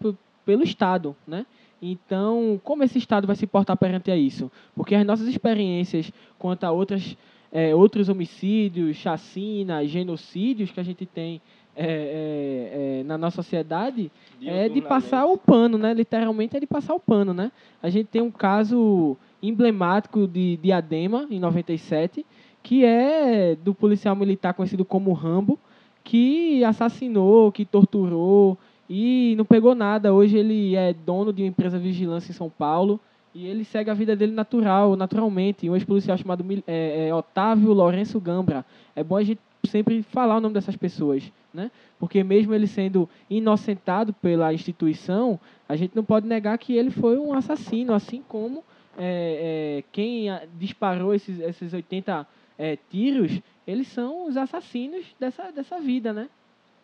[0.43, 1.45] pelo Estado, né?
[1.79, 4.51] Então, como esse Estado vai se portar perante a isso?
[4.75, 7.15] Porque as nossas experiências quanto a outras,
[7.51, 11.39] eh, outros homicídios, chacinas, genocídios que a gente tem
[11.75, 14.11] eh, eh, eh, na nossa sociedade
[14.43, 15.93] é de passar o pano, né?
[15.93, 17.51] Literalmente é de passar o pano, né?
[17.81, 22.25] A gente tem um caso emblemático de Diadema, em 97,
[22.61, 25.57] que é do policial militar conhecido como Rambo,
[26.03, 28.57] que assassinou, que torturou
[28.89, 30.13] e não pegou nada.
[30.13, 32.99] Hoje ele é dono de uma empresa de vigilância em São Paulo
[33.33, 35.69] e ele segue a vida dele natural, naturalmente.
[35.69, 38.65] Um ex-policial chamado é, é, Otávio Lourenço Gambra.
[38.95, 41.71] É bom a gente sempre falar o nome dessas pessoas, né?
[41.99, 47.17] Porque mesmo ele sendo inocentado pela instituição, a gente não pode negar que ele foi
[47.17, 48.63] um assassino, assim como
[48.97, 55.79] é, é, quem disparou esses, esses 80 é, tiros, eles são os assassinos dessa, dessa
[55.79, 56.29] vida, né?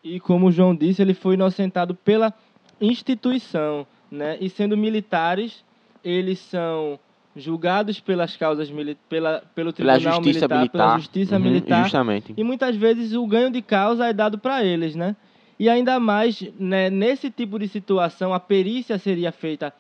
[0.03, 2.33] E como o João disse, ele foi inocentado pela
[2.79, 4.37] instituição, né?
[4.39, 5.63] E sendo militares,
[6.03, 6.99] eles são
[7.37, 8.69] julgados pelas causas
[9.09, 10.71] pela pelo Pela tribunal justiça militar, militar.
[10.71, 12.33] pela justiça Uhum, militar, Justamente.
[12.35, 15.15] e muitas vezes o ganho de causa é dado para eles, né?
[15.59, 19.73] E ainda mais, né, nesse tipo de situação, a perícia seria feita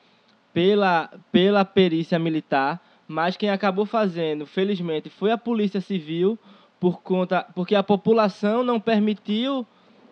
[0.53, 6.37] pela, pela perícia militar, mas quem acabou fazendo, felizmente, foi a Polícia Civil,
[6.79, 9.65] por conta, porque a população não permitiu,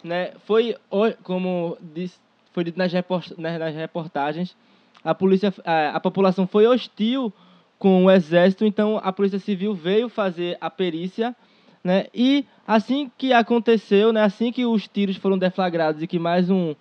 [0.03, 0.75] né, foi,
[1.23, 2.19] como diz,
[2.53, 4.55] foi dito nas, report, nas reportagens,
[5.05, 7.31] a, polícia, a, a população foi hostil
[7.77, 11.35] com o exército, então a Polícia Civil veio fazer a perícia,
[11.83, 16.49] né, e assim que aconteceu, né, assim que os tiros foram deflagrados e que mais
[16.49, 16.73] um,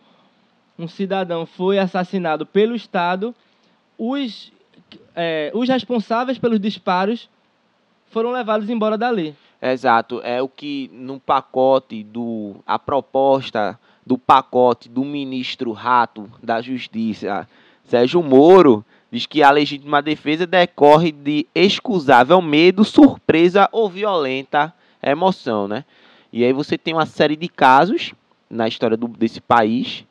[0.78, 3.34] um cidadão foi assassinado pelo Estado,
[3.98, 4.50] os,
[5.14, 7.28] é, os responsáveis pelos disparos
[8.06, 9.37] foram levados embora dali.
[9.60, 16.60] Exato, é o que no pacote do a proposta do pacote do ministro Rato da
[16.60, 17.48] Justiça,
[17.85, 25.68] Sérgio Moro, diz que a legítima defesa decorre de excusável medo, surpresa ou violenta emoção,
[25.68, 25.85] né?
[26.33, 28.12] E aí você tem uma série de casos
[28.51, 30.05] na história do, desse país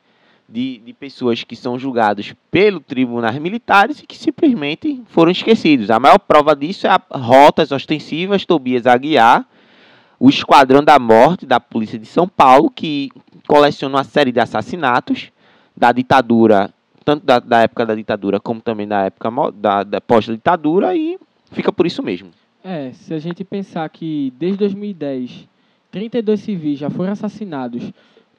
[0.48, 5.90] de, de pessoas que são julgadas pelo tribunais militares e que simplesmente foram esquecidos.
[5.90, 9.44] A maior prova disso é a Rotas Ostensivas Tobias Aguiar,
[10.18, 13.10] o Esquadrão da Morte da Polícia de São Paulo, que
[13.46, 15.30] coleciona uma série de assassinatos
[15.76, 16.72] da ditadura,
[17.04, 21.18] tanto da, da época da ditadura como também da época da, da pós-ditadura, e
[21.50, 22.30] fica por isso mesmo.
[22.62, 25.46] É, se a gente pensar que desde 2010,
[25.90, 27.92] 32 civis já foram assassinados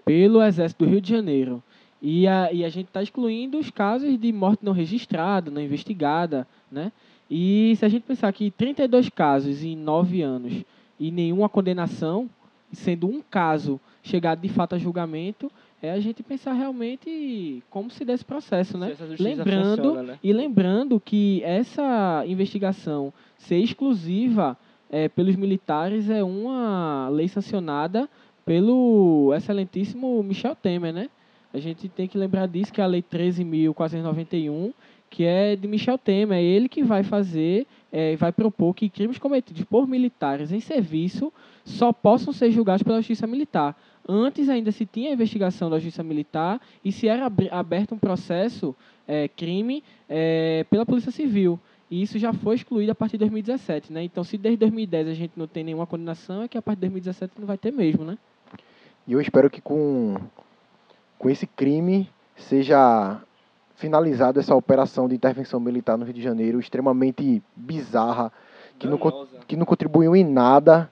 [0.04, 1.64] pelo Exército do Rio de Janeiro
[2.02, 6.48] e a, e a gente está excluindo os casos de morte não registrada, não investigada,
[6.72, 6.92] né?
[7.30, 10.64] E se a gente pensar que 32 casos em 9 anos
[11.00, 12.30] e nenhuma condenação,
[12.72, 15.52] sendo um caso chegado de fato a julgamento,
[15.86, 18.96] é a gente pensar realmente como se desse processo, né?
[19.20, 20.20] Lembrando funciona, né?
[20.24, 24.58] e lembrando que essa investigação ser exclusiva
[24.90, 28.10] eh, pelos militares é uma lei sancionada
[28.46, 31.10] pelo excelentíssimo Michel Temer, né?
[31.56, 34.74] A gente tem que lembrar disso, que é a Lei 13.491,
[35.10, 36.38] que é de Michel Temer.
[36.38, 41.32] É ele que vai fazer, é, vai propor que crimes cometidos por militares em serviço
[41.64, 43.74] só possam ser julgados pela justiça militar.
[44.08, 48.76] Antes ainda se tinha a investigação da justiça militar e se era aberto um processo
[49.08, 51.60] é, crime é, pela Polícia Civil.
[51.90, 54.04] E isso já foi excluído a partir de 2017, né?
[54.04, 56.90] Então, se desde 2010 a gente não tem nenhuma condenação, é que a partir de
[56.90, 58.18] 2017 não vai ter mesmo, né?
[59.08, 60.16] E eu espero que com,
[61.18, 63.22] com esse crime seja
[63.76, 68.32] finalizada essa operação de intervenção militar no Rio de Janeiro, extremamente bizarra,
[68.80, 69.00] que não,
[69.48, 70.90] que não contribuiu em nada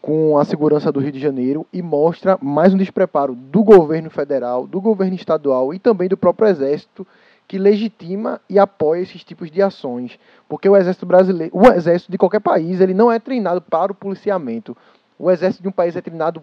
[0.00, 4.66] com a segurança do Rio de Janeiro e mostra mais um despreparo do governo federal,
[4.66, 7.06] do governo estadual e também do próprio Exército
[7.46, 12.16] que legitima e apoia esses tipos de ações, porque o exército brasileiro, o exército de
[12.16, 14.74] qualquer país, ele não é treinado para o policiamento.
[15.18, 16.42] O exército de um país é treinado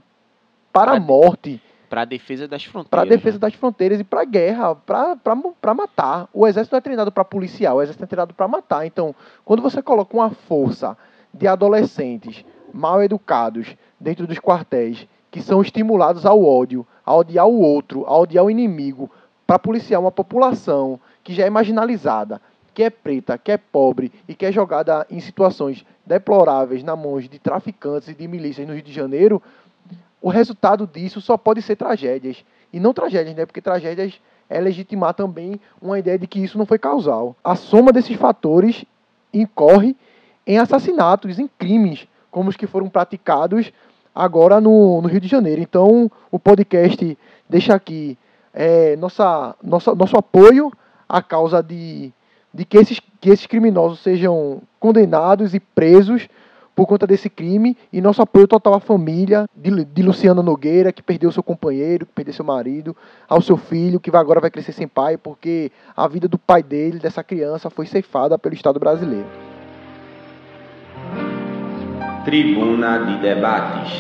[0.72, 1.60] para a morte,
[1.90, 2.90] para a defesa das fronteiras.
[2.92, 3.40] Para a defesa né?
[3.40, 6.30] das fronteiras e para a guerra, para matar.
[6.32, 8.86] O exército não é treinado para policial, o exército é treinado para matar.
[8.86, 10.96] Então, quando você coloca uma força
[11.34, 17.62] de adolescentes mal educados dentro dos quartéis, que são estimulados ao ódio, a odiar o
[17.62, 19.10] outro, a odiar o inimigo,
[19.46, 22.42] para policiar uma população que já é marginalizada,
[22.74, 27.20] que é preta, que é pobre e que é jogada em situações deploráveis na mão
[27.20, 29.42] de traficantes e de milícias no Rio de Janeiro,
[30.22, 32.44] o resultado disso só pode ser tragédias.
[32.72, 33.46] E não tragédias, né?
[33.46, 37.36] Porque tragédias é legitimar também uma ideia de que isso não foi causal.
[37.44, 38.84] A soma desses fatores
[39.34, 39.96] incorre
[40.46, 43.72] em assassinatos, em crimes, como os que foram praticados
[44.13, 45.62] agora no, no Rio de Janeiro.
[45.62, 48.18] Então, o podcast deixa aqui
[48.54, 50.72] é, nossa, nossa, nosso apoio
[51.08, 52.12] à causa de,
[52.54, 56.28] de que, esses, que esses criminosos sejam condenados e presos
[56.76, 61.04] por conta desse crime e nosso apoio total à família de, de Luciana Nogueira, que
[61.04, 62.96] perdeu seu companheiro, que perdeu seu marido,
[63.28, 66.98] ao seu filho, que agora vai crescer sem pai, porque a vida do pai dele,
[66.98, 69.49] dessa criança, foi ceifada pelo Estado brasileiro.
[72.26, 73.94] Tribuna de Debates.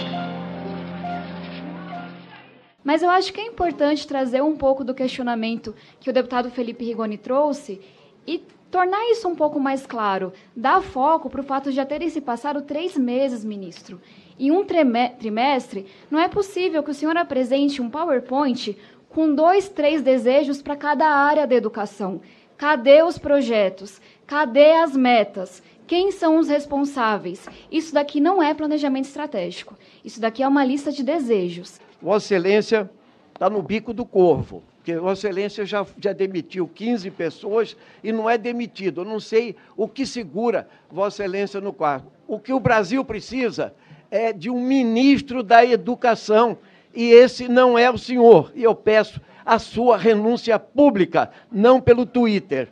[2.83, 6.83] Mas eu acho que é importante trazer um pouco do questionamento que o deputado Felipe
[6.83, 7.79] Rigoni trouxe
[8.27, 10.33] e tornar isso um pouco mais claro.
[10.55, 14.01] Dar foco para o fato de já terem se passado três meses, ministro.
[14.37, 18.77] Em um trimestre, não é possível que o senhor apresente um PowerPoint
[19.09, 22.21] com dois, três desejos para cada área da educação.
[22.57, 24.01] Cadê os projetos?
[24.27, 25.63] Cadê as metas?
[25.89, 27.47] Quem são os responsáveis?
[27.71, 29.75] Isso daqui não é planejamento estratégico.
[30.05, 31.81] Isso daqui é uma lista de desejos.
[31.99, 32.87] Vossa Excelência
[33.33, 38.29] está no bico do corvo, porque Vossa Excelência já, já demitiu 15 pessoas e não
[38.29, 39.01] é demitido.
[39.01, 42.05] Eu não sei o que segura Vossa Excelência no quarto.
[42.27, 43.73] O que o Brasil precisa
[44.11, 46.59] é de um ministro da educação,
[46.93, 48.51] e esse não é o senhor.
[48.53, 52.69] E eu peço a sua renúncia pública, não pelo Twitter.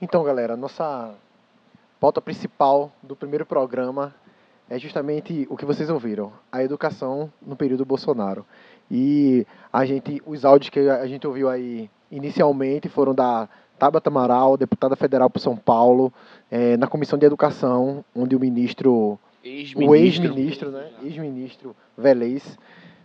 [0.00, 1.14] Então, galera, nossa
[2.04, 4.14] pauta principal do primeiro programa
[4.68, 8.44] é justamente o que vocês ouviram, a educação no período Bolsonaro.
[8.90, 14.58] E a gente, os áudios que a gente ouviu aí inicialmente foram da Tabata Amaral,
[14.58, 16.12] deputada federal por São Paulo,
[16.50, 22.58] é, na comissão de educação, onde o ministro, ex o ex-ministro, né, ex-ministro Velez,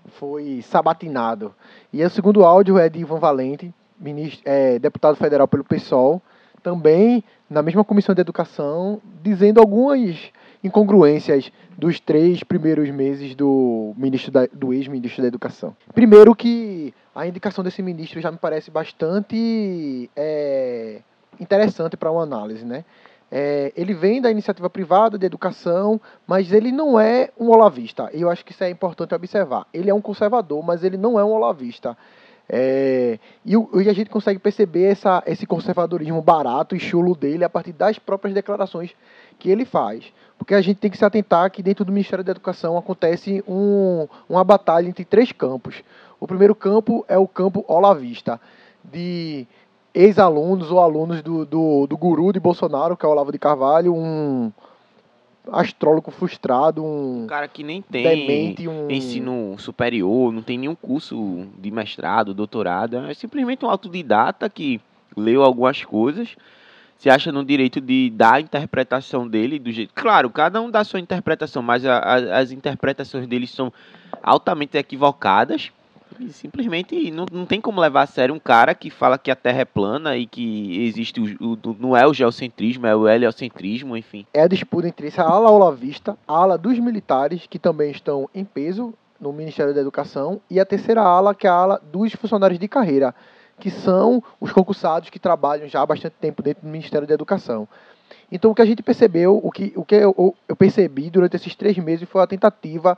[0.10, 1.56] foi sabatinado.
[1.94, 6.22] E o segundo áudio é de Ivan Valente, ministro, é, deputado federal pelo PSOL,
[6.62, 10.32] também na mesma comissão de educação, dizendo algumas
[10.64, 15.76] incongruências dos três primeiros meses do ministro da, do ex-ministro da Educação.
[15.94, 21.02] Primeiro que a indicação desse ministro já me parece bastante é,
[21.40, 22.84] interessante para uma análise, né?
[23.32, 28.10] É, ele vem da iniciativa privada de educação, mas ele não é um olavista.
[28.12, 29.68] E eu acho que isso é importante observar.
[29.72, 31.96] Ele é um conservador, mas ele não é um olavista.
[32.52, 37.50] É, e, e, a gente consegue perceber essa, esse conservadorismo barato e chulo dele a
[37.50, 38.96] partir das próprias declarações
[39.38, 40.12] que ele faz.
[40.36, 44.08] Porque a gente tem que se atentar que dentro do Ministério da Educação acontece um,
[44.28, 45.84] uma batalha entre três campos.
[46.20, 48.42] O primeiro campo é o campo olavista,
[48.84, 49.46] de
[49.94, 53.94] ex-alunos ou alunos do, do, do guru de Bolsonaro, que é o Olavo de Carvalho,
[53.94, 54.52] um
[55.52, 58.90] astrólogo frustrado, um, um cara que nem tem demente, um...
[58.90, 64.80] ensino superior, não tem nenhum curso de mestrado, doutorado, é simplesmente um autodidata que
[65.16, 66.36] leu algumas coisas
[67.00, 69.94] se acha no direito de dar a interpretação dele do jeito.
[69.96, 73.72] Claro, cada um dá a sua interpretação, mas a, a, as interpretações dele são
[74.22, 75.72] altamente equivocadas.
[76.30, 79.62] Simplesmente não, não tem como levar a sério um cara que fala que a Terra
[79.62, 84.26] é plana e que existe o, o não é o geocentrismo, é o heliocentrismo, enfim.
[84.34, 88.44] É a disputa entre essa ala olavista, a ala dos militares, que também estão em
[88.44, 92.60] peso no Ministério da Educação, e a terceira ala, que é a ala dos funcionários
[92.60, 93.14] de carreira,
[93.60, 97.68] que são os concursados que trabalham já há bastante tempo dentro do Ministério da Educação.
[98.32, 101.56] Então, o que a gente percebeu, o que, o que eu, eu percebi durante esses
[101.56, 102.98] três meses foi a tentativa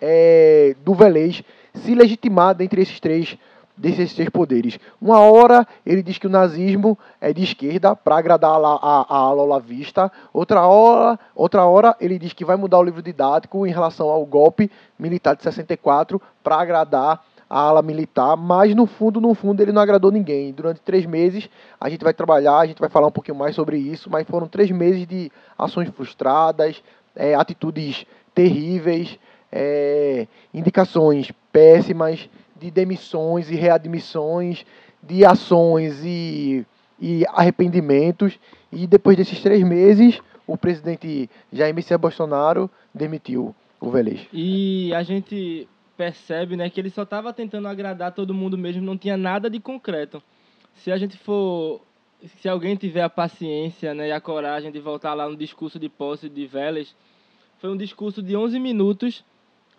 [0.00, 1.42] é, do Velez
[1.78, 3.36] se legitimar dentre esses três
[3.78, 4.78] desses três poderes.
[5.00, 9.16] Uma hora ele diz que o nazismo é de esquerda para agradar a, a, a
[9.16, 10.10] ala olavista.
[10.32, 14.26] Outra hora, outra hora ele diz que vai mudar o livro didático em relação ao
[14.26, 19.72] golpe militar de 64 para agradar a ala militar, mas no fundo, no fundo, ele
[19.72, 20.52] não agradou ninguém.
[20.52, 21.48] Durante três meses
[21.80, 24.46] a gente vai trabalhar, a gente vai falar um pouquinho mais sobre isso, mas foram
[24.46, 26.82] três meses de ações frustradas,
[27.16, 29.18] é, atitudes terríveis,
[29.50, 34.64] é, indicações péssimas de demissões e readmissões,
[35.02, 36.64] de ações e,
[37.00, 38.38] e arrependimentos.
[38.72, 44.20] E depois desses três meses, o presidente Jair Messias Bolsonaro demitiu o Velez.
[44.32, 48.96] E a gente percebe né, que ele só estava tentando agradar todo mundo mesmo, não
[48.96, 50.22] tinha nada de concreto.
[50.74, 51.80] Se a gente for.
[52.40, 55.88] Se alguém tiver a paciência né, e a coragem de voltar lá no discurso de
[55.88, 56.94] posse de Vélez,
[57.58, 59.24] foi um discurso de 11 minutos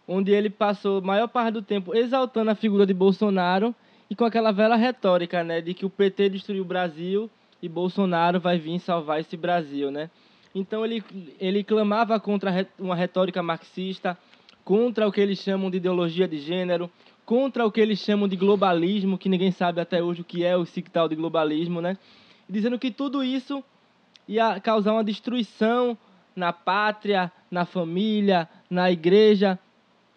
[0.10, 3.76] onde ele passou a maior parte do tempo exaltando a figura de Bolsonaro
[4.10, 7.30] e com aquela velha retórica, né, de que o PT destruiu o Brasil
[7.62, 10.10] e Bolsonaro vai vir salvar esse Brasil, né?
[10.56, 11.04] Então ele
[11.40, 14.18] ele clamava contra uma retórica marxista,
[14.64, 16.90] contra o que eles chamam de ideologia de gênero,
[17.24, 20.58] contra o que eles chamam de globalismo, que ninguém sabe até hoje o que é
[20.58, 21.96] o tal de globalismo, né?
[22.50, 23.64] Dizendo que tudo isso
[24.28, 25.96] ia causar uma destruição
[26.36, 29.60] na pátria, na família, na igreja,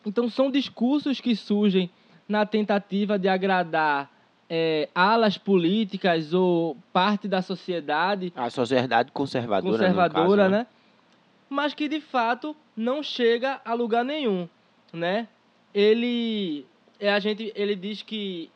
[0.04, 1.90] então, são discursos que surgem
[2.28, 4.10] na tentativa de agradar
[4.48, 8.32] é, alas políticas ou parte da sociedade.
[8.36, 9.78] A sociedade conservadora.
[9.78, 10.58] Conservadora, caso, né?
[10.58, 10.66] né?
[11.48, 14.48] Mas que de fato não chega a lugar nenhum,
[14.92, 15.28] né?
[15.74, 16.66] Ele,
[16.98, 18.50] é, a gente, ele diz que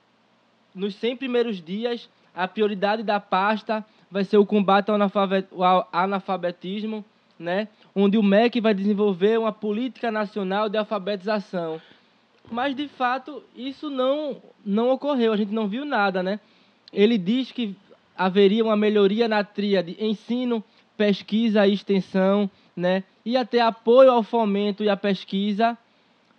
[0.75, 7.05] nos 100 primeiros dias a prioridade da pasta vai ser o combate ao analfabetismo,
[7.39, 7.69] né?
[7.99, 11.81] Onde o MEC vai desenvolver uma política nacional de alfabetização.
[12.53, 16.23] Mas, de fato, isso não, não ocorreu, a gente não viu nada.
[16.23, 16.39] Né?
[16.93, 17.75] Ele diz que
[18.15, 20.63] haveria uma melhoria na tríade ensino,
[20.95, 23.03] pesquisa e extensão, né?
[23.25, 25.77] e até apoio ao fomento e à pesquisa,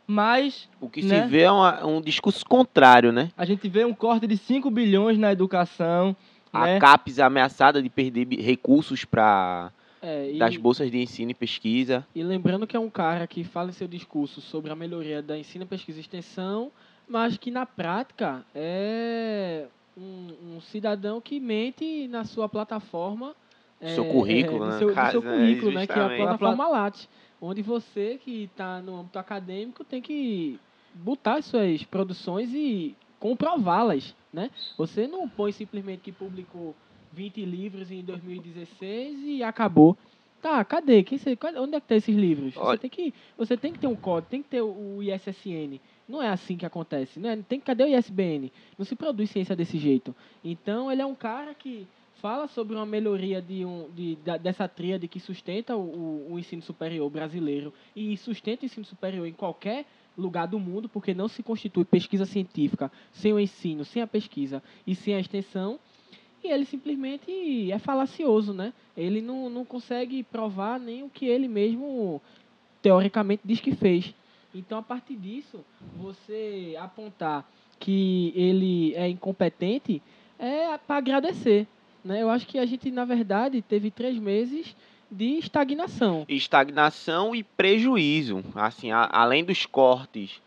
[0.06, 0.70] mas...
[0.80, 1.24] O que né?
[1.24, 3.32] se vê é uma, um discurso contrário, né?
[3.36, 6.16] A gente vê um corte de 5 bilhões na educação,
[6.54, 6.80] a né?
[6.80, 12.06] CAPES ameaçada de perder recursos para É, e, das bolsas de ensino e pesquisa.
[12.14, 15.38] e lembrando que é um cara que fala em seu discurso sobre a melhoria da
[15.38, 16.72] ensino, pesquisa e extensão,
[17.08, 19.66] mas que na prática é
[19.98, 23.36] um, um cidadão que mente na sua plataforma.
[23.82, 26.02] é, Seu currículo, é, né, no seu, no caso, seu é, currículo, né, que é
[26.02, 27.10] a plataforma Lattes,
[27.42, 30.60] onde você que está no âmbito acadêmico tem que
[30.94, 34.50] botar suas produções e comprová-las, né?
[34.78, 36.76] Você não põe simplesmente que publicou
[37.18, 39.98] 20 livros em 2016 e acabou.
[40.40, 41.02] Tá, cadê?
[41.02, 42.54] Quem você, onde é que tá esses livros?
[42.54, 45.80] Você tem que, você tem que ter um código, tem que ter o ISSN.
[46.08, 47.44] Não é assim que acontece, né?
[47.50, 48.52] Tem cadê o ISBN?
[48.78, 50.16] Não se produz ciência desse jeito.
[50.44, 51.88] Então ele é um cara que
[52.22, 56.62] fala sobre uma melhoria de um, de, da- dessa tríade que sustenta o- o ensino
[56.62, 61.42] superior brasileiro e sustenta o ensino superior em qualquer lugar do mundo, porque não se
[61.44, 65.80] constitui pesquisa científica sem o ensino, sem a pesquisa e sem a extensão.
[66.48, 68.72] E ele simplesmente é falacioso, né?
[68.96, 72.22] Ele não, não consegue provar nem o que ele mesmo
[72.82, 74.14] teoricamente diz que fez.
[74.56, 75.60] Então, a partir disso,
[75.98, 77.46] você apontar
[77.80, 80.02] que ele é incompetente
[80.40, 81.68] é para agradecer.
[82.04, 82.22] Né?
[82.24, 84.76] Eu acho que a gente, na verdade, teve três meses
[85.12, 86.26] de estagnação.
[86.30, 88.44] estagnação e prejuízo.
[88.56, 90.42] Assim, a- além dos cortes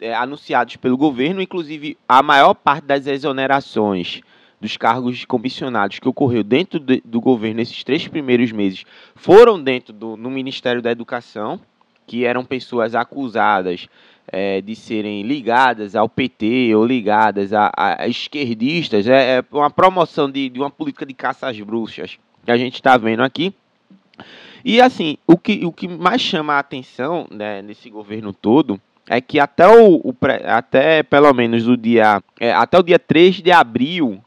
[0.00, 4.20] é, anunciados pelo governo, inclusive a maior parte das exonerações
[4.64, 8.84] dos cargos comissionados que ocorreu dentro de- do governo nesses três primeiros meses
[9.14, 11.60] foram dentro do no Ministério da Educação,
[12.06, 13.86] que eram pessoas acusadas
[14.26, 19.06] é, de serem ligadas ao PT ou ligadas a, a- esquerdistas.
[19.06, 22.74] É, é uma promoção de, de uma política de caça às bruxas que a gente
[22.76, 23.52] está vendo aqui.
[24.64, 29.20] E assim, o que, o que mais chama a atenção né, nesse governo todo é
[29.20, 30.14] que até, o, o
[30.46, 34.22] até pelo menos o dia, é, até o dia 3 de abril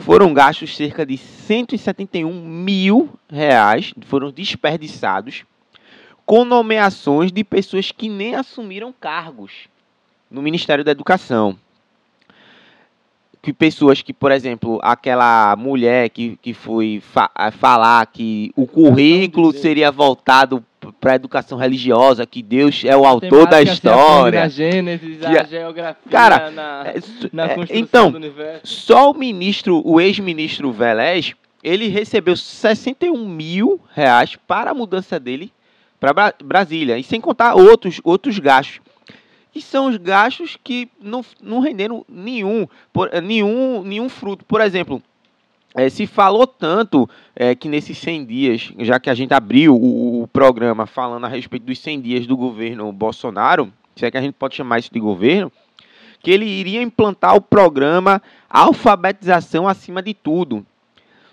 [0.00, 5.44] foram gastos cerca de 171 mil reais, foram desperdiçados
[6.26, 9.68] com nomeações de pessoas que nem assumiram cargos
[10.30, 11.56] no Ministério da Educação.
[13.42, 19.50] Que pessoas que, por exemplo, aquela mulher que, que foi fa- falar que o currículo
[19.52, 24.40] seria voltado para a educação religiosa, que Deus é o autor da assim, a história.
[24.40, 26.94] Na Gênesis, Que a a- geografia, Cara, na, É,
[27.32, 28.66] na é, construção então, do universo.
[28.66, 35.52] só o ministro, o ex-ministro Velés, ele recebeu 61 mil reais para a mudança dele
[35.98, 38.80] para Brasília, e sem contar outros, outros gastos.
[39.54, 44.44] E são os gastos que não, não renderam nenhum, por- nenhum, nenhum fruto.
[44.44, 45.02] Por exemplo,
[45.74, 50.22] eh, se falou tanto eh, que nesses 100 dias, já que a gente abriu o,
[50.22, 54.22] o programa falando a respeito dos 100 dias do governo Bolsonaro, se é que a
[54.22, 55.52] gente pode chamar isso de governo,
[56.22, 60.66] que ele iria implantar o programa Alfabetização acima de tudo.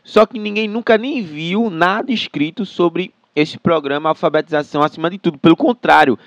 [0.03, 5.37] Só que ninguém nunca nem viu nada escrito sobre esse programa Alfabetização acima de tudo.
[5.37, 6.17] Pelo contrário,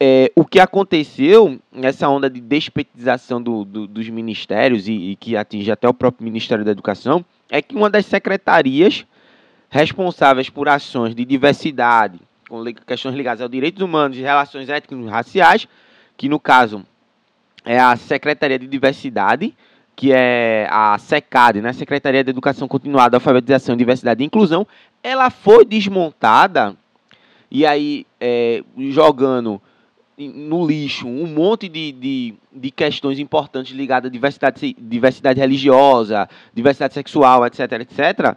[0.00, 5.36] é, o que aconteceu nessa onda de despetização do- do- dos ministérios e, e que
[5.36, 9.04] atinge até o próprio Ministério da Educação é que uma das secretarias
[9.70, 15.66] responsáveis por ações de diversidade, com questões ligadas aos direitos humanos e relações étnico-raciais,
[16.16, 16.84] que no caso
[17.64, 19.54] é a Secretaria de Diversidade,
[19.94, 21.72] que é a SECAD, né?
[21.72, 24.66] Secretaria de Educação Continuada, Alfabetização, Diversidade e Inclusão,
[25.02, 26.76] ela foi desmontada
[27.50, 29.60] e aí é, jogando
[30.18, 36.94] no lixo um monte de, de, de questões importantes ligadas à diversidade, diversidade religiosa, diversidade
[36.94, 38.36] sexual, etc, etc,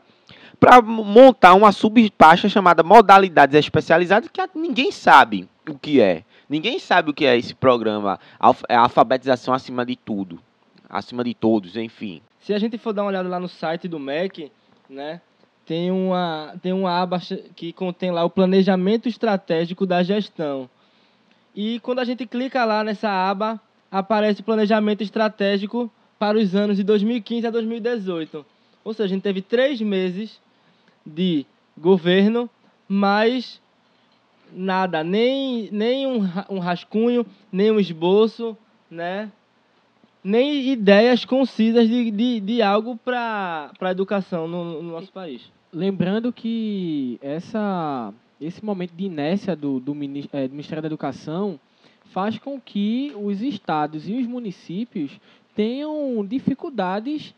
[0.59, 6.23] para montar uma subpasta chamada Modalidades Especializadas, que ninguém sabe o que é.
[6.47, 8.19] Ninguém sabe o que é esse programa,
[8.69, 10.39] é alfabetização acima de tudo,
[10.88, 12.21] acima de todos, enfim.
[12.39, 14.51] Se a gente for dar uma olhada lá no site do MEC,
[14.88, 15.21] né,
[15.65, 17.19] tem uma, tem uma aba
[17.55, 20.69] que contém lá o planejamento estratégico da gestão.
[21.55, 26.83] E quando a gente clica lá nessa aba, aparece planejamento estratégico para os anos de
[26.83, 28.45] 2015 a 2018.
[28.83, 30.39] Ou seja, a gente teve três meses
[31.05, 31.45] de
[31.77, 32.49] governo,
[32.87, 33.61] mas
[34.53, 38.57] nada, nem, nem um, um rascunho, nem um esboço,
[38.89, 39.31] né?
[40.23, 45.41] nem ideias concisas de, de, de algo para a educação no, no nosso país.
[45.73, 49.91] Lembrando que essa, esse momento de inércia do, do,
[50.33, 51.59] eh, do Ministério da Educação
[52.05, 55.11] faz com que os estados e os municípios
[55.55, 57.33] tenham dificuldades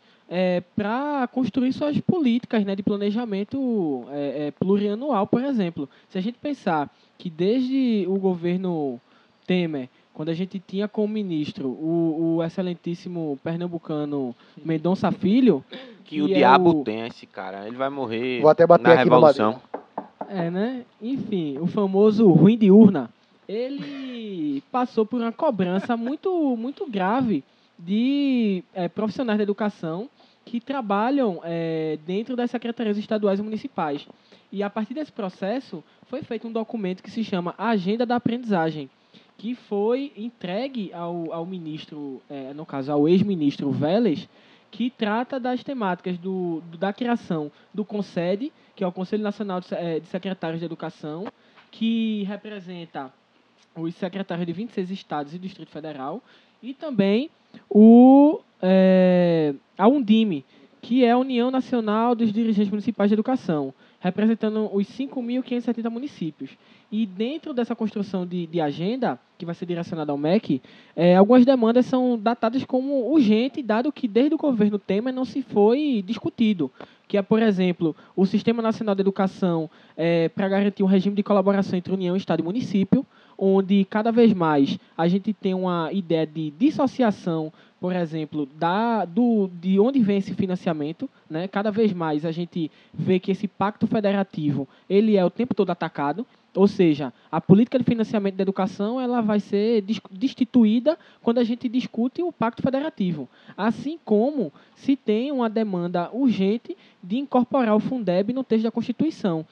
[0.74, 5.88] para construir suas políticas né, de planejamento eh, eh, plurianual, por exemplo.
[6.08, 8.98] Se a gente pensar que desde o governo
[9.46, 14.34] Temer, quando a gente tinha como ministro o, o excelentíssimo pernambucano
[14.64, 15.62] Mendonça Filho,
[16.04, 18.82] Que o E é diabo o- tem esse cara, ele vai morrer Vou até bater
[18.82, 19.60] na aqui no revolução.
[20.28, 20.84] É, né?
[21.00, 23.10] Enfim, o famoso ruim de urna,
[23.48, 27.44] ele passou por uma cobrança muito, muito grave
[27.78, 30.08] de eh, profissionais da educação
[30.44, 34.06] que trabalham eh, dentro das secretarias estaduais e municipais.
[34.52, 38.88] E a partir desse processo foi feito um documento que se chama Agenda da Aprendizagem,
[39.36, 44.28] que foi entregue ao, ao ministro, eh, no caso ao ex-ministro Vélez,
[44.70, 50.00] que trata das temáticas do, da criação do CONSED, que é o Conselho Nacional eh,
[50.00, 51.26] de Secretários de Educação,
[51.70, 53.12] que representa
[53.76, 56.22] os secretários de 26 estados e Distrito Federal,
[56.62, 57.30] e também
[57.68, 60.44] o, eh, a Undime,
[60.80, 66.50] que é a União Nacional dos Dirigentes Municipais de Educação, representando os 5.570 municípios.
[66.92, 70.60] E dentro dessa construção de, de agenda, que vai ser direcionada ao MEC,
[70.94, 75.42] eh, algumas demandas são datadas como urgente, dado que desde o governo Temer não se
[75.42, 76.70] foi discutido.
[77.06, 79.68] Que é, por exemplo, o Sistema Nacional de Educação
[80.34, 83.06] para garantir um regime de colaboração entre União, Estado e município,
[83.38, 89.50] onde cada vez mais a gente tem uma ideia de dissociação, por exemplo, da, do,
[89.60, 91.08] de onde vem esse financiamento.
[91.28, 91.46] Né?
[91.48, 95.70] Cada vez mais a gente vê que esse pacto federativo ele é o tempo todo
[95.70, 96.26] atacado.
[96.56, 101.68] Ou seja, a política de financiamento da educação ela vai ser destituída quando a gente
[101.68, 103.28] discute o pacto federativo.
[103.56, 109.44] Assim como se tem uma demanda urgente de incorporar o Fundeb no texto da Constituição.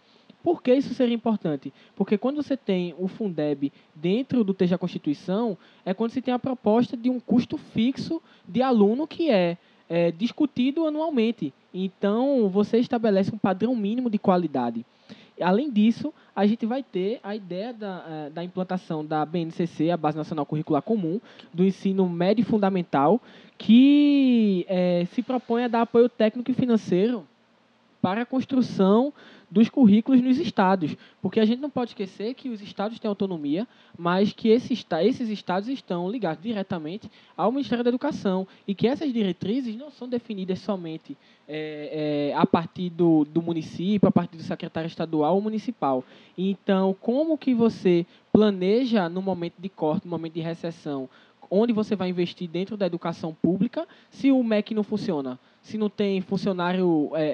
[0.45, 1.73] Por que isso seria importante?
[1.95, 6.35] Porque quando você tem o Fundeb dentro do texto da Constituição, é quando se tem
[6.35, 9.57] a proposta de um custo fixo de aluno que é,
[9.89, 11.53] é discutido anualmente.
[11.73, 14.85] Então, você estabelece um padrão mínimo de qualidade.
[15.43, 19.97] Além disso, a gente vai ter a ideia da, eh, da implantação da BNCC, a
[19.97, 21.21] Base Nacional Curricular Comum,
[21.53, 23.21] do ensino médio e fundamental,
[23.59, 27.27] que eh, se propõe a dar apoio técnico e financeiro
[28.03, 29.15] para a construção
[29.49, 33.69] dos currículos nos estados, porque a gente não pode esquecer que os estados têm autonomia,
[33.97, 39.13] mas que esses, esses estados estão ligados diretamente ao Ministério da Educação e que essas
[39.13, 44.43] diretrizes não são definidas somente é, é, a partir do, do município, a partir do
[44.43, 46.03] secretário estadual ou municipal.
[46.37, 51.09] Então, como que você planeja no momento de corte, no momento de recessão,
[51.51, 55.39] onde você vai investir dentro da educação pública se o MEC não funciona?
[55.63, 57.29] Se não tem funcionário é, é,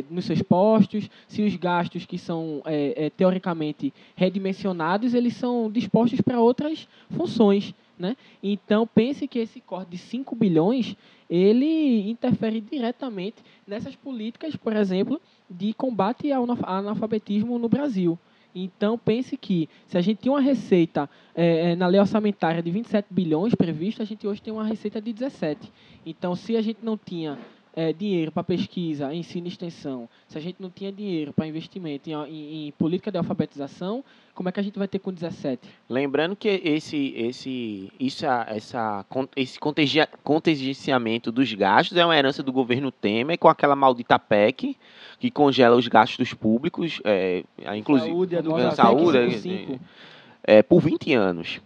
[0.00, 5.70] é, nos seus postos, se os gastos que são é, é, teoricamente redimensionados, eles são
[5.70, 7.72] dispostos para outras funções.
[7.98, 8.16] Né?
[8.42, 10.96] Então, pense que esse corte de 5 bilhões,
[11.30, 18.18] ele interfere diretamente nessas políticas, por exemplo, de combate ao analfabetismo no Brasil.
[18.54, 22.70] Então, pense que se a gente tinha uma receita é, é na lei orçamentária de
[22.70, 25.72] 27 bilhões prevista, a gente hoje tem uma receita de 17.
[26.04, 27.38] Então, se a gente não tinha
[27.74, 32.10] é, dinheiro para pesquisa, ensino e extensão, se a gente não tinha dinheiro para investimento
[32.10, 34.04] em, em, em, política de alfabetização,
[34.34, 35.68] como é que a gente vai ter com 17?
[35.88, 39.04] Lembrando que esse, esse, isso, essa,
[39.36, 39.58] esse
[40.22, 44.76] contingenciamento dos gastos é uma herança do governo Temer com aquela maldita PEC
[45.18, 47.44] que congela os gastos públicos, é,
[47.76, 49.18] inclusive saúde, educação, saúde,
[50.44, 51.60] é, é, por 20 anos.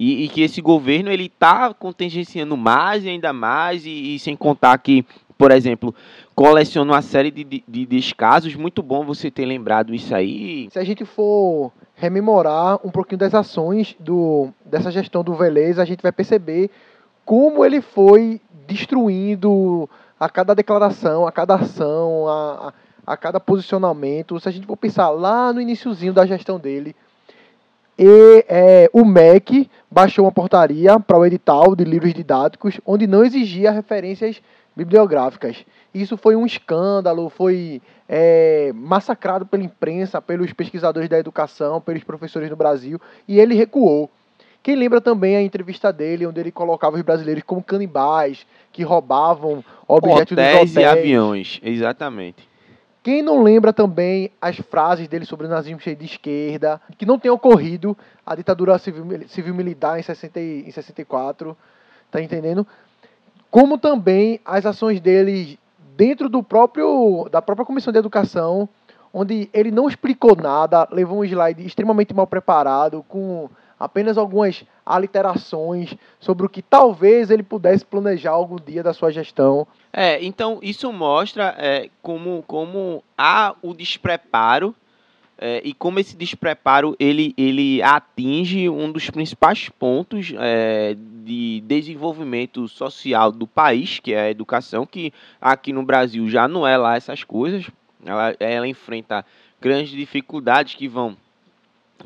[0.00, 4.36] E, e, que esse governo ele está contingenciando mais e ainda mais, e, e sem
[4.36, 5.04] contar que
[5.38, 5.94] por exemplo,
[6.34, 8.56] coleciona uma série de, de, de descasos.
[8.56, 10.68] Muito bom você ter lembrado isso aí.
[10.72, 15.84] Se a gente for rememorar um pouquinho das ações do, dessa gestão do Velez, a
[15.84, 16.70] gente vai perceber
[17.24, 22.72] como ele foi destruindo a cada declaração, a cada ação, a,
[23.06, 24.40] a, a cada posicionamento.
[24.40, 26.96] Se a gente for pensar lá no iníciozinho da gestão dele,
[27.96, 33.24] e é, o MEC baixou uma portaria para o edital de livros didáticos onde não
[33.24, 34.40] exigia referências
[34.78, 35.64] bibliográficas.
[35.92, 42.48] Isso foi um escândalo, foi é, massacrado pela imprensa, pelos pesquisadores da educação, pelos professores
[42.48, 44.08] no Brasil, e ele recuou.
[44.62, 49.64] Quem lembra também a entrevista dele, onde ele colocava os brasileiros como canibais, que roubavam
[49.86, 50.76] objetos hotéis dos hotéis.
[50.76, 52.48] e aviões, exatamente.
[53.02, 57.18] Quem não lembra também as frases dele sobre o nazismo cheio de esquerda, que não
[57.18, 61.56] tem ocorrido a ditadura civil-militar civil em, 60, em 64,
[62.10, 62.66] tá entendendo?
[63.50, 65.58] Como também as ações dele
[65.96, 68.68] dentro do próprio da própria comissão de educação,
[69.12, 75.94] onde ele não explicou nada, levou um slide extremamente mal preparado com apenas algumas aliterações
[76.18, 79.66] sobre o que talvez ele pudesse planejar algum dia da sua gestão.
[79.92, 84.74] É, então isso mostra é, como, como há o despreparo
[85.40, 92.66] é, e como esse despreparo ele, ele atinge um dos principais pontos é, de desenvolvimento
[92.66, 96.96] social do país, que é a educação, que aqui no Brasil já não é lá
[96.96, 97.70] essas coisas.
[98.04, 99.24] Ela, ela enfrenta
[99.60, 101.16] grandes dificuldades que vão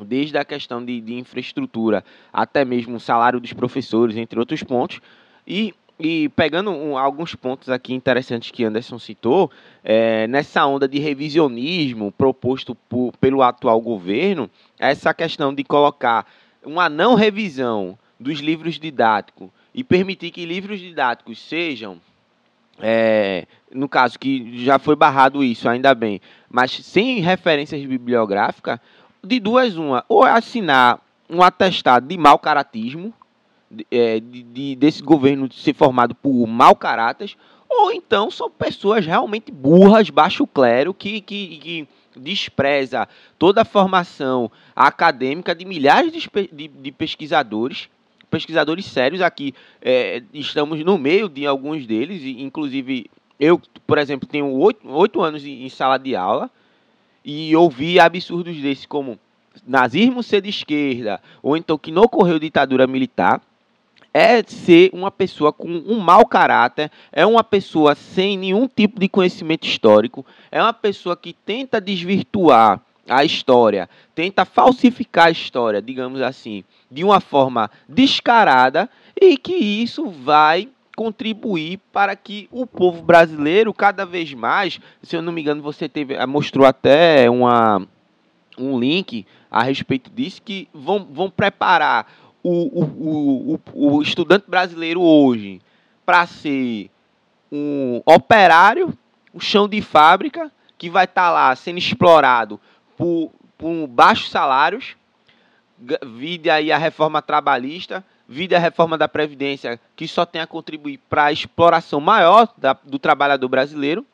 [0.05, 5.01] desde a questão de, de infraestrutura até mesmo o salário dos professores, entre outros pontos.
[5.47, 9.51] E e pegando um, alguns pontos aqui interessantes que Anderson citou,
[9.83, 16.25] é, nessa onda de revisionismo proposto por, pelo atual governo, essa questão de colocar
[16.63, 21.99] uma não revisão dos livros didáticos e permitir que livros didáticos sejam,
[22.79, 26.19] é, no caso que já foi barrado isso, ainda bem,
[26.49, 28.79] mas sem referências bibliográficas,
[29.23, 33.13] de duas uma, ou assinar um atestado de mau caratismo,
[33.91, 37.35] é, de, de, desse governo ser formado por mau caráter,
[37.69, 43.07] ou então são pessoas realmente burras, baixo clero, que, que, que despreza
[43.39, 47.89] toda a formação acadêmica de milhares de, de, de pesquisadores,
[48.29, 49.53] pesquisadores sérios aqui.
[49.81, 53.09] É, estamos no meio de alguns deles, inclusive
[53.39, 56.49] eu, por exemplo, tenho oito, oito anos em, em sala de aula
[57.25, 59.19] e ouvi absurdos desses como
[59.65, 63.41] nazismo ser de esquerda, ou então que não ocorreu ditadura militar
[64.13, 69.09] é ser uma pessoa com um mau caráter, é uma pessoa sem nenhum tipo de
[69.09, 76.21] conhecimento histórico, é uma pessoa que tenta desvirtuar a história, tenta falsificar a história, digamos
[76.21, 78.89] assim, de uma forma descarada
[79.19, 85.21] e que isso vai contribuir para que o povo brasileiro cada vez mais, se eu
[85.21, 87.81] não me engano, você teve mostrou até uma
[88.55, 92.07] um link a respeito disso que vão, vão preparar
[92.43, 95.61] o, o, o, o estudante brasileiro hoje
[96.05, 96.89] para ser
[97.51, 98.97] um operário,
[99.33, 102.59] um chão de fábrica, que vai estar tá lá sendo explorado
[102.97, 104.97] por, por baixos salários,
[106.05, 110.99] vide aí a reforma trabalhista, vide a reforma da Previdência, que só tem a contribuir
[111.09, 114.05] para a exploração maior da, do trabalhador brasileiro,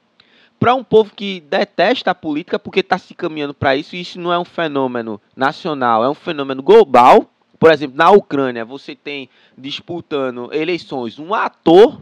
[0.59, 4.19] para um povo que detesta a política porque está se caminhando para isso, e isso
[4.19, 7.30] não é um fenômeno nacional, é um fenômeno global.
[7.60, 11.99] Por exemplo, na Ucrânia, você tem disputando eleições um ator,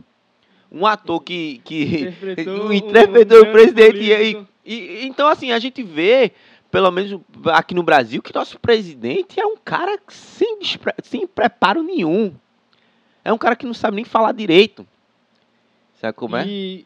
[0.72, 4.00] um ator que, que Interpretou interpretou um o presidente.
[4.00, 6.32] E, e- então, assim, a gente vê,
[6.70, 10.60] pelo menos aqui no Brasil, que nosso presidente é um cara sem,
[11.04, 12.34] sem preparo nenhum.
[13.26, 14.86] É um cara que não sabe nem falar direito.
[16.00, 16.46] Sabe como é?
[16.46, 16.86] E,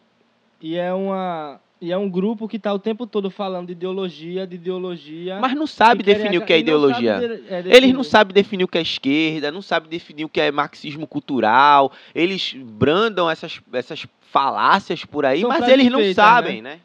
[0.62, 4.46] e é uma e é um grupo que está o tempo todo falando de ideologia,
[4.46, 5.40] de ideologia.
[5.40, 7.20] Mas não sabe e querem definir o que é e não ideologia.
[7.20, 10.40] de- é, Eles não sabem definir o que é esquerda, não sabem definir o que
[10.40, 11.92] é marxismo cultural.
[12.14, 16.80] Eles brandam essas, essas falácias por aí, São mas eles não feitas, sabem, né?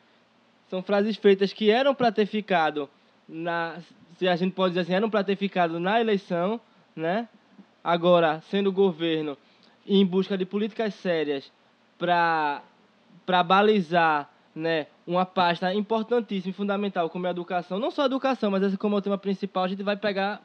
[0.71, 2.89] São frases feitas que eram para ter ficado
[3.29, 3.77] na,
[4.19, 6.59] se a gente pode dizer assim, eram para ter ficado na eleição,
[6.97, 7.29] né?
[7.85, 9.37] Agora, sendo governo
[9.87, 11.53] em busca de políticas sérias
[11.99, 12.63] para
[13.27, 18.07] para balizar, né, uma pasta importantíssima e fundamental como é a educação, não só a
[18.07, 20.41] educação, mas esse como é o tema principal, a gente vai pegar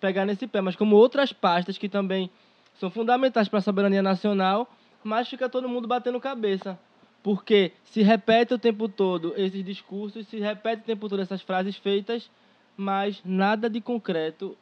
[0.00, 2.30] pegar nesse pé, mas como outras pastas que também
[2.78, 4.68] são fundamentais para a soberania nacional,
[5.02, 6.78] mas fica todo mundo batendo cabeça.
[7.20, 11.76] Porque se repete o tempo todo esses discursos, se repete o tempo todo essas frases
[11.76, 12.30] feitas,
[12.76, 14.56] mas nada de concreto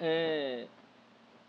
[0.00, 0.66] é,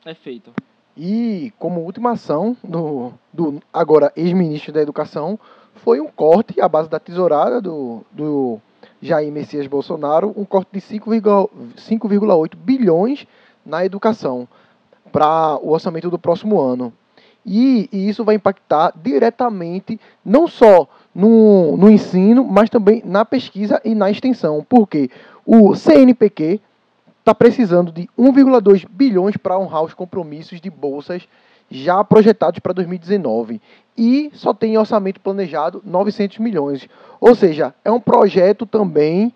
[0.06, 0.54] é feito.
[0.96, 5.40] E como última ação do, do agora ex-ministro da Educação
[5.76, 8.60] foi um corte à base da tesourada do, do
[9.02, 13.28] Jair Messias Bolsonaro, um corte de 5,8 5,8 bilhões
[13.66, 14.48] na educação
[15.12, 16.94] para o orçamento do próximo ano.
[17.46, 23.82] E, e isso vai impactar diretamente não só no, no ensino, mas também na pesquisa
[23.84, 24.66] e na extensão.
[24.68, 25.10] Porque
[25.46, 26.62] o CNPq
[27.20, 31.28] está precisando de 1,2 bilhões para honrar os compromissos de bolsas
[31.70, 33.62] já projetados para 2019
[33.98, 36.88] e só tem orçamento planejado 900 milhões.
[37.20, 39.34] Ou seja, é um projeto também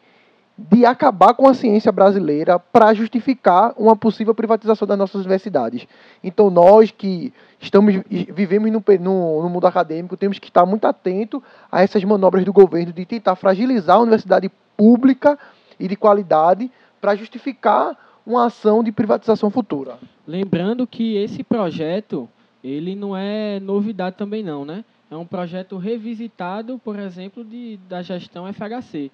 [0.57, 5.87] de acabar com a ciência brasileira para justificar uma possível privatização das nossas universidades.
[6.23, 11.43] Então nós que estamos vivemos no, no, no mundo acadêmico temos que estar muito atento
[11.71, 15.37] a essas manobras do governo de tentar fragilizar a universidade pública
[15.79, 17.95] e de qualidade para justificar
[18.27, 19.97] uma ação de privatização futura.
[20.27, 22.27] Lembrando que esse projeto,
[22.61, 24.83] ele não é novidade também não, né?
[25.09, 29.09] É um projeto revisitado, por exemplo, de, da gestão FHC.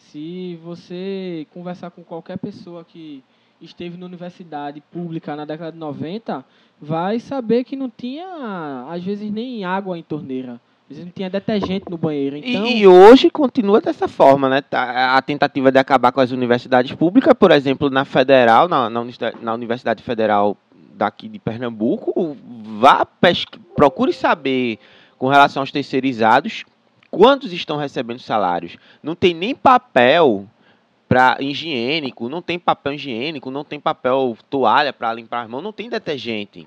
[0.00, 3.22] Se você conversar com qualquer pessoa que
[3.60, 6.44] esteve na universidade pública na década de 90,
[6.80, 10.60] vai saber que não tinha, às vezes, nem água em torneira.
[10.88, 12.36] Vezes não tinha detergente no banheiro.
[12.36, 14.60] E- Então, E, hoje continua dessa forma, né?
[14.62, 19.00] Tá- A tentativa de acabar com as universidades públicas, por exemplo, na Federal, na, na
[19.00, 20.56] Universidade- na Universidade Federal
[20.94, 22.36] daqui de Pernambuco,
[22.78, 24.78] vá pesqui- procure saber
[25.18, 26.64] com relação aos terceirizados
[27.10, 28.76] quantos estão recebendo salários.
[29.02, 30.46] Não tem nem papel
[31.08, 35.72] para higiênico, não tem papel higiênico, não tem papel toalha para limpar as mãos, não
[35.72, 36.66] tem detergente.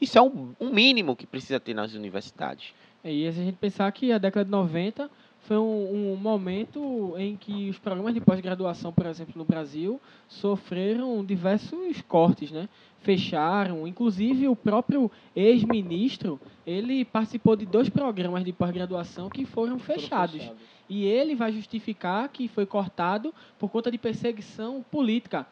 [0.00, 2.72] Isso é um, um mínimo que precisa ter nas universidades.
[3.04, 7.36] E se a gente pensar que a década de 90 foi um, um momento em
[7.36, 12.68] que os programas de pós-graduação, por exemplo, no Brasil, sofreram diversos cortes, né?
[13.00, 20.48] Fecharam, inclusive o próprio ex-ministro, ele participou de dois programas de pós-graduação que foram fechados.
[20.88, 25.44] E ele vai justificar que foi cortado por conta de perseguição política.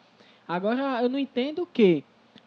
[0.47, 2.05] Agora, eu não entendo que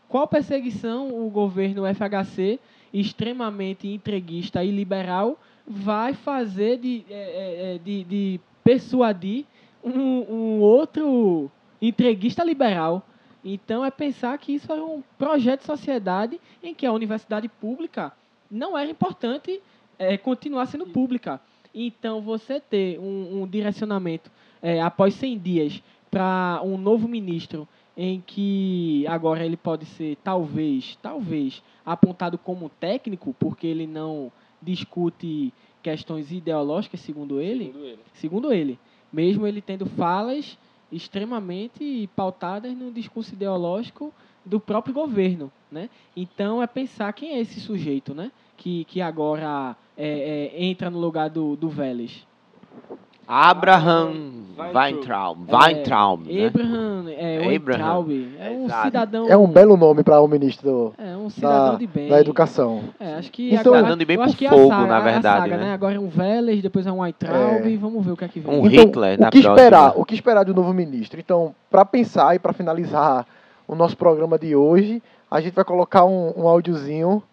[0.08, 2.60] qual perseguição o governo FHC,
[2.94, 9.46] extremamente entreguista e liberal, vai fazer de, é, é, é, de, de persuadir
[9.84, 11.50] um, um outro
[11.82, 13.06] entreguista liberal.
[13.44, 18.14] Então, é pensar que isso era um projeto de sociedade em que a universidade pública
[18.50, 19.62] não era importante
[19.98, 21.42] é, continuar sendo pública.
[21.74, 24.32] Então, você ter um, um direcionamento
[24.62, 30.98] é, após 100 dias para um novo ministro em que agora ele pode ser, talvez,
[31.02, 34.32] talvez, apontado como técnico, porque ele não
[34.62, 38.00] discute questões ideológicas, segundo ele, Segundo ele.
[38.14, 38.80] segundo ele,
[39.12, 40.58] mesmo ele tendo falas
[40.92, 44.14] extremamente pautadas no discurso ideológico
[44.46, 45.90] do próprio governo, né?
[46.16, 48.32] Então é pensar quem é esse sujeito, né?
[48.58, 52.26] Que, que agora é, é, entra no lugar do, do Vélez.
[53.28, 55.48] Abraham Weintraub.
[55.52, 55.52] Weintraub.
[55.52, 56.46] Weintraub, né?
[56.46, 57.48] Abraham, é, Abraham.
[57.48, 58.84] Weintraub, é um Exato.
[58.86, 59.28] cidadão...
[59.28, 62.08] É um belo nome para o ministro É um cidadão da, de bem.
[62.10, 62.84] da educação.
[63.00, 64.98] É, acho que Então- agora, Cidadão de bem por que é fogo, a saga, na
[64.98, 65.74] a verdade, saga, né?
[65.74, 67.70] Agora é um Vélez, depois é um Weintraub, É.
[67.70, 68.60] e vamos ver o que é que vem.
[68.60, 69.56] Um Hitler na o que próxima.
[69.56, 69.94] esperar?
[69.96, 71.20] O que esperar do novo ministro?
[71.20, 73.26] Então, para pensar e para finalizar
[73.68, 75.02] o nosso programa de hoje,
[75.32, 77.24] a gente vai colocar um, um áudiozinho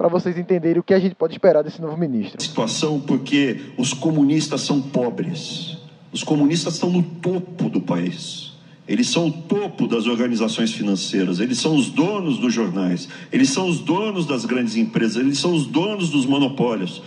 [0.00, 2.40] para vocês entenderem o que a gente pode esperar desse novo ministro.
[2.40, 5.76] Situação porque os comunistas são pobres.
[6.10, 8.54] Os comunistas estão no topo do país.
[8.88, 13.68] Eles são o topo das organizações financeiras, eles são os donos dos jornais, eles são
[13.68, 17.02] os donos das grandes empresas, eles são os donos dos monopólios.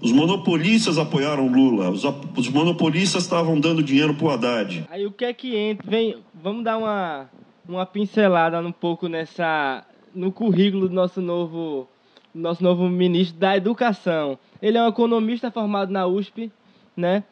[0.00, 2.02] Os monopolistas apoiaram Lula, os,
[2.36, 4.84] os monopolistas estavam dando dinheiro para o Haddad.
[4.90, 5.88] Aí o que é que entra?
[5.88, 7.30] Vem, vamos dar uma,
[7.68, 11.88] uma pincelada um pouco nessa no currículo do nosso novo
[12.34, 14.38] nosso novo ministro da Educação.
[14.60, 16.50] Ele é um economista formado na USP,
[16.96, 17.22] né?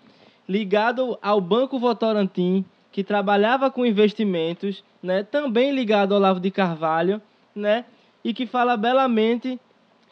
[0.48, 5.22] Ligado ao Banco Votorantim, que trabalhava com investimentos, né?
[5.24, 7.20] Também ligado ao Olavo de Carvalho,
[7.54, 7.84] né?
[8.22, 9.58] E que fala belamente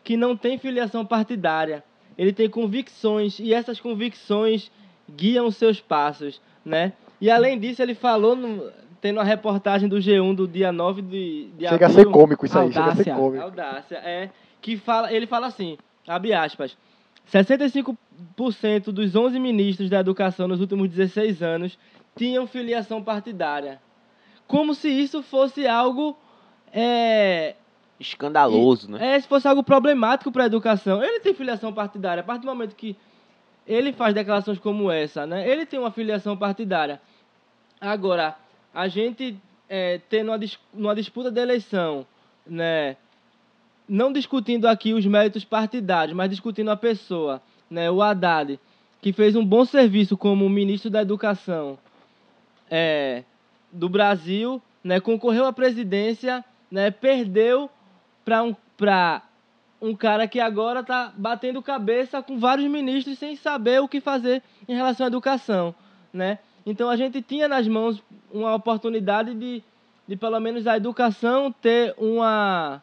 [0.02, 1.84] que não tem filiação partidária.
[2.18, 4.70] Ele tem convicções e essas convicções
[5.08, 6.92] guiam seus passos, né?
[7.20, 8.70] E além disso, ele falou no,
[9.00, 12.00] tendo uma reportagem do G1 do dia 9 de, de chega abril.
[12.00, 12.82] a ser cômico isso aí, Audácia.
[12.82, 13.42] chega a ser cômico.
[13.44, 14.30] Audácia, é.
[14.60, 16.76] Que fala, ele fala assim, abre aspas,
[17.32, 17.96] 65%
[18.92, 21.78] dos 11 ministros da educação nos últimos 16 anos
[22.14, 23.80] tinham filiação partidária.
[24.46, 26.16] Como se isso fosse algo...
[26.72, 27.54] É,
[27.98, 29.16] Escandaloso, né?
[29.16, 31.02] é, se fosse algo problemático para a educação.
[31.02, 32.20] Ele tem filiação partidária.
[32.20, 32.96] A partir do momento que
[33.66, 35.48] ele faz declarações como essa, né?
[35.48, 37.00] Ele tem uma filiação partidária.
[37.80, 38.36] Agora,
[38.74, 39.36] a gente
[39.68, 42.06] é, tendo uma, dis- numa disputa de eleição,
[42.46, 42.96] né?
[43.88, 47.90] Não discutindo aqui os méritos partidários, mas discutindo a pessoa, né?
[47.90, 48.58] O Haddad,
[49.00, 51.78] que fez um bom serviço como ministro da Educação
[52.70, 53.24] é,
[53.72, 55.00] do Brasil, né?
[55.00, 56.90] Concorreu à presidência, né?
[56.90, 57.68] Perdeu
[58.24, 58.54] para um,
[59.80, 64.42] um cara que agora está batendo cabeça com vários ministros sem saber o que fazer
[64.68, 65.74] em relação à educação,
[66.12, 66.38] né?
[66.64, 68.02] Então a gente tinha nas mãos
[68.32, 69.62] uma oportunidade de,
[70.06, 72.82] de pelo menos a educação ter uma,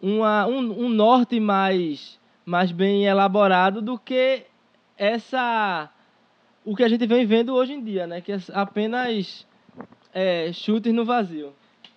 [0.00, 4.44] uma um, um norte mais mais bem elaborado do que
[4.96, 5.90] essa
[6.64, 8.20] o que a gente vem vendo hoje em dia, né?
[8.20, 9.46] Que é apenas
[10.12, 11.52] é, chutes no vazio.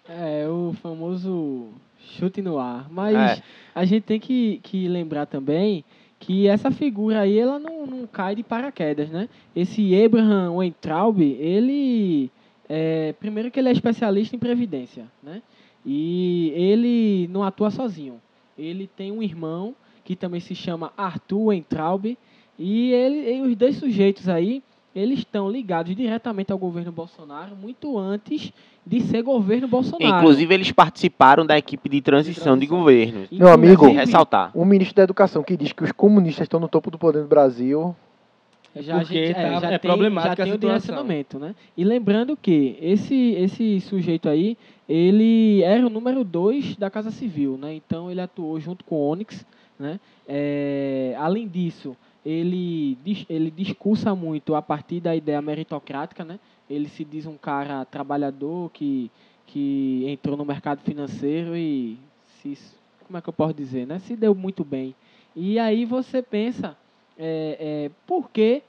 [0.07, 2.88] É, o famoso chute no ar.
[2.89, 3.43] Mas É.
[3.74, 5.84] a gente tem que, que lembrar também
[6.20, 9.30] que essa figura aí, ela não, não cai de paraquedas, né?
[9.55, 12.30] Esse Abraham Weintraub, ele...
[12.67, 15.41] É, primeiro que ele é especialista em previdência, né?
[15.84, 18.22] E ele não atua sozinho.
[18.57, 22.17] Ele tem um irmão que também se chama Arthur Weintraub.
[22.59, 24.61] E, ele, e os dois sujeitos aí,
[24.93, 28.51] eles estão ligados diretamente ao governo Bolsonaro muito antes
[28.89, 30.17] de ser governo Bolsonaro.
[30.17, 32.77] Inclusive, eles participaram da equipe de transição de, transição.
[32.79, 33.27] governo.
[33.31, 34.51] Meu amigo- ressaltar.
[34.55, 37.27] Um ministro da Educação que diz que os comunistas estão no topo do poder no
[37.27, 37.95] Brasil.
[38.75, 41.53] já, a Porque gente, tá- é, já é tem, problemática já tem o direcionamento, né?
[41.77, 47.57] E lembrando que esse, esse sujeito aí, ele era o número 2 da Casa Civil,
[47.57, 47.73] né?
[47.75, 49.45] Então ele atuou junto com o Onyx,
[49.79, 49.99] né?
[50.27, 52.97] É, além disso, ele,
[53.29, 56.39] ele discursa muito a partir da ideia meritocrática, né?
[56.70, 59.09] Ele se diz um cara trabalhador que,
[59.47, 61.97] que entrou no mercado financeiro e
[62.41, 62.57] se,
[63.05, 63.99] como é que eu posso dizer, né?
[63.99, 64.95] Se deu muito bem.
[65.36, 66.78] E aí você pensa,
[67.17, 68.61] é, é, por que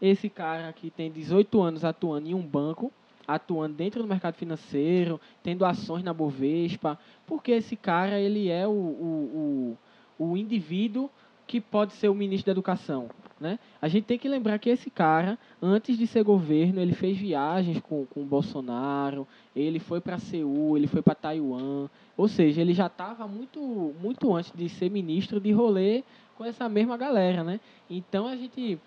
[0.00, 2.92] esse cara que tem 18 anos atuando em um banco,
[3.26, 8.70] atuando dentro do mercado financeiro, tendo ações na Bovespa, porque esse cara ele é o,
[8.70, 9.76] o,
[10.18, 11.08] o, o indivíduo
[11.52, 13.10] que pode ser o ministro da Educação.
[13.38, 13.58] Né?
[13.82, 17.78] A gente tem que lembrar que esse cara, antes de ser governo, ele fez viagens
[17.78, 22.72] com, com o Bolsonaro, ele foi para Seul, ele foi para Taiwan, ou seja, ele
[22.72, 23.60] já estava muito,
[24.00, 26.04] muito antes de ser ministro de rolê
[26.38, 27.60] com essa mesma galera, né?
[27.90, 28.78] Então a gente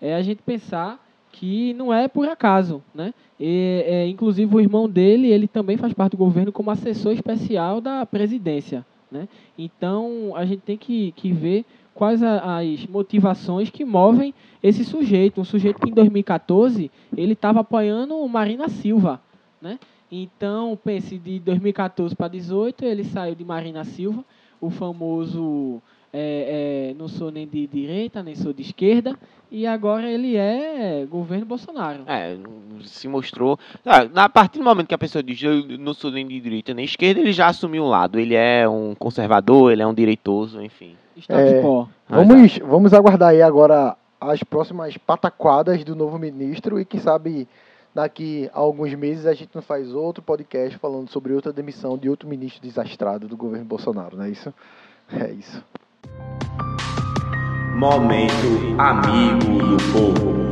[0.00, 3.12] é a gente pensar que não é por acaso, né?
[3.38, 7.78] E, é, inclusive o irmão dele, ele também faz parte do governo como assessor especial
[7.78, 9.28] da presidência, né?
[9.58, 15.44] Então a gente tem que, que ver quais as motivações que movem esse sujeito, um
[15.44, 19.20] sujeito que em 2014 ele estava apoiando o Marina Silva,
[19.60, 19.78] né?
[20.10, 24.24] Então pense de 2014 para 2018 ele saiu de Marina Silva,
[24.60, 25.80] o famoso
[26.12, 29.16] é, é, não sou nem de direita, nem sou de esquerda,
[29.50, 32.04] e agora ele é governo Bolsonaro.
[32.06, 32.36] É,
[32.84, 33.58] se mostrou.
[33.84, 36.74] Ah, a partir do momento que a pessoa diz eu não sou nem de direita
[36.74, 38.18] nem esquerda, ele já assumiu um lado.
[38.18, 40.96] Ele é um conservador, ele é um direitoso, enfim.
[41.16, 41.88] Status É, quo.
[42.08, 47.48] Vamos, vamos aguardar aí agora as próximas pataquadas do novo ministro e quem sabe
[47.94, 52.08] daqui a alguns meses a gente não faz outro podcast falando sobre outra demissão de
[52.08, 54.52] outro ministro desastrado do governo Bolsonaro, não é isso?
[55.12, 55.64] É isso.
[57.76, 60.50] Momento Amigo do Povo.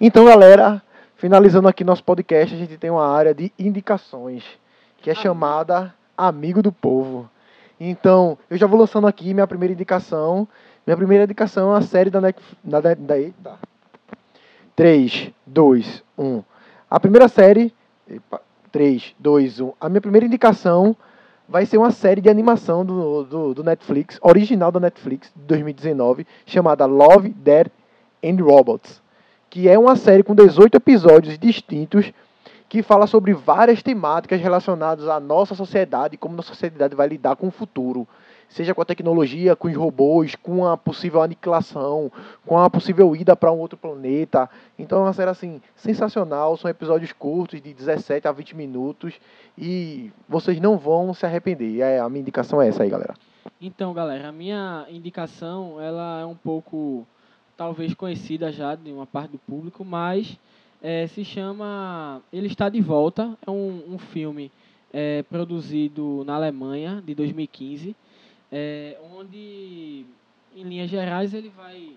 [0.00, 0.82] Então, galera,
[1.16, 4.44] finalizando aqui nosso podcast, a gente tem uma área de indicações,
[4.98, 7.30] que é chamada Amigo do Povo.
[7.80, 10.46] Então, eu já vou lançando aqui minha primeira indicação.
[10.86, 12.56] Minha primeira indicação é a série da Netflix.
[12.62, 13.58] Da, da, eita.
[14.76, 16.42] 3, 2, 1.
[16.90, 17.74] A primeira série.
[18.06, 19.72] Epa, 3, 2, 1.
[19.80, 20.94] A minha primeira indicação
[21.50, 26.24] vai ser uma série de animação do, do, do Netflix, original da Netflix, de 2019,
[26.46, 27.66] chamada Love, Dead
[28.24, 29.02] and Robots.
[29.50, 32.12] Que é uma série com 18 episódios distintos
[32.68, 37.34] que fala sobre várias temáticas relacionadas à nossa sociedade e como nossa sociedade vai lidar
[37.34, 38.06] com o futuro.
[38.50, 42.10] Seja com a tecnologia, com os robôs, com a possível aniquilação,
[42.44, 44.50] com a possível ida para um outro planeta.
[44.76, 49.14] Então é uma série assim sensacional, são episódios curtos de 17 a 20 minutos
[49.56, 51.80] e vocês não vão se arrepender.
[51.80, 53.14] É, a minha indicação é essa aí, galera.
[53.60, 57.06] Então, galera, a minha indicação ela é um pouco
[57.56, 60.36] talvez conhecida já de uma parte do público, mas
[60.82, 63.38] é, se chama Ele Está de Volta.
[63.46, 64.50] É um, um filme
[64.92, 67.94] é, produzido na Alemanha, de 2015,
[68.50, 70.04] é, onde,
[70.56, 71.90] em linhas gerais, ele vai,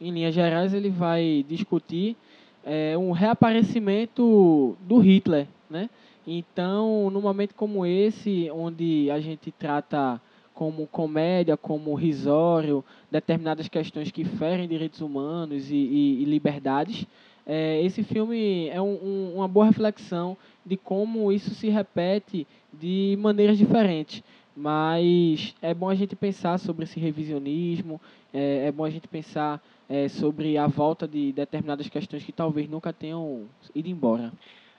[0.00, 2.16] em linhas gerais, ele vai discutir
[2.64, 5.88] é, um reaparecimento do Hitler, né?
[6.26, 10.20] Então, num momento como esse, onde a gente trata
[10.54, 17.06] como comédia, como risório, determinadas questões que ferem direitos humanos e, e, e liberdades,
[17.46, 23.16] é, esse filme é um, um, uma boa reflexão de como isso se repete de
[23.18, 24.22] maneiras diferentes.
[24.60, 27.98] Mas é bom a gente pensar sobre esse revisionismo,
[28.32, 29.58] é, é bom a gente pensar
[29.88, 33.44] é, sobre a volta de determinadas questões que talvez nunca tenham
[33.74, 34.30] ido embora.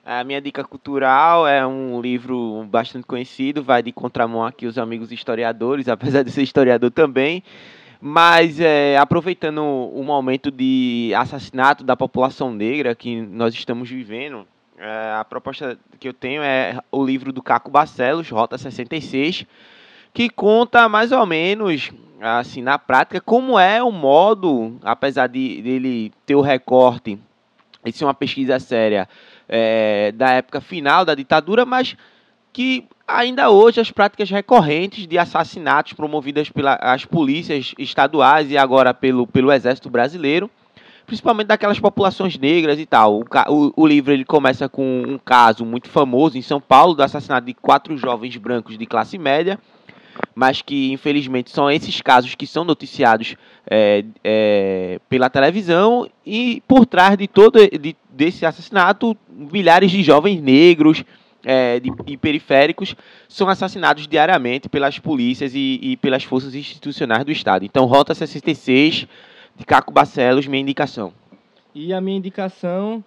[0.05, 5.11] A minha dica cultural é um livro bastante conhecido, vai de contramão aqui os amigos
[5.11, 7.41] historiadores, apesar de ser historiador também.
[7.99, 14.45] Mas é, aproveitando o momento de assassinato da população negra que nós estamos vivendo,
[14.81, 19.45] é, a proposta que eu tenho é o livro do Caco Barcelos, Rota 66,
[20.11, 26.11] que conta mais ou menos, assim, na prática, como é o modo, apesar de dele
[26.25, 27.19] ter o recorte,
[27.85, 29.07] isso é uma pesquisa séria,
[29.47, 31.95] é, da época final da ditadura, mas
[32.51, 39.27] que ainda hoje as práticas recorrentes de assassinatos promovidas pelas polícias estaduais e agora pelo,
[39.27, 40.49] pelo Exército Brasileiro,
[41.11, 43.19] principalmente daquelas populações negras e tal.
[43.19, 47.03] O, o, o, livro ele começa com um caso muito famoso em São Paulo do
[47.03, 49.59] assassinato de quatro jovens brancos de classe média,
[50.33, 53.35] mas que infelizmente são esses casos que são noticiados
[53.69, 60.41] é, é, pela televisão e por trás de todo de, desse assassinato milhares de jovens
[60.41, 61.03] negros
[61.43, 62.95] é, de, e periféricos
[63.27, 67.65] são assassinados diariamente pelas polícias e, e, pelas forças institucionais do Estado.
[67.65, 69.07] Então, Rota 66,
[69.55, 71.13] de Caco Barcelos, minha indicação.
[71.73, 73.03] E a minha indicação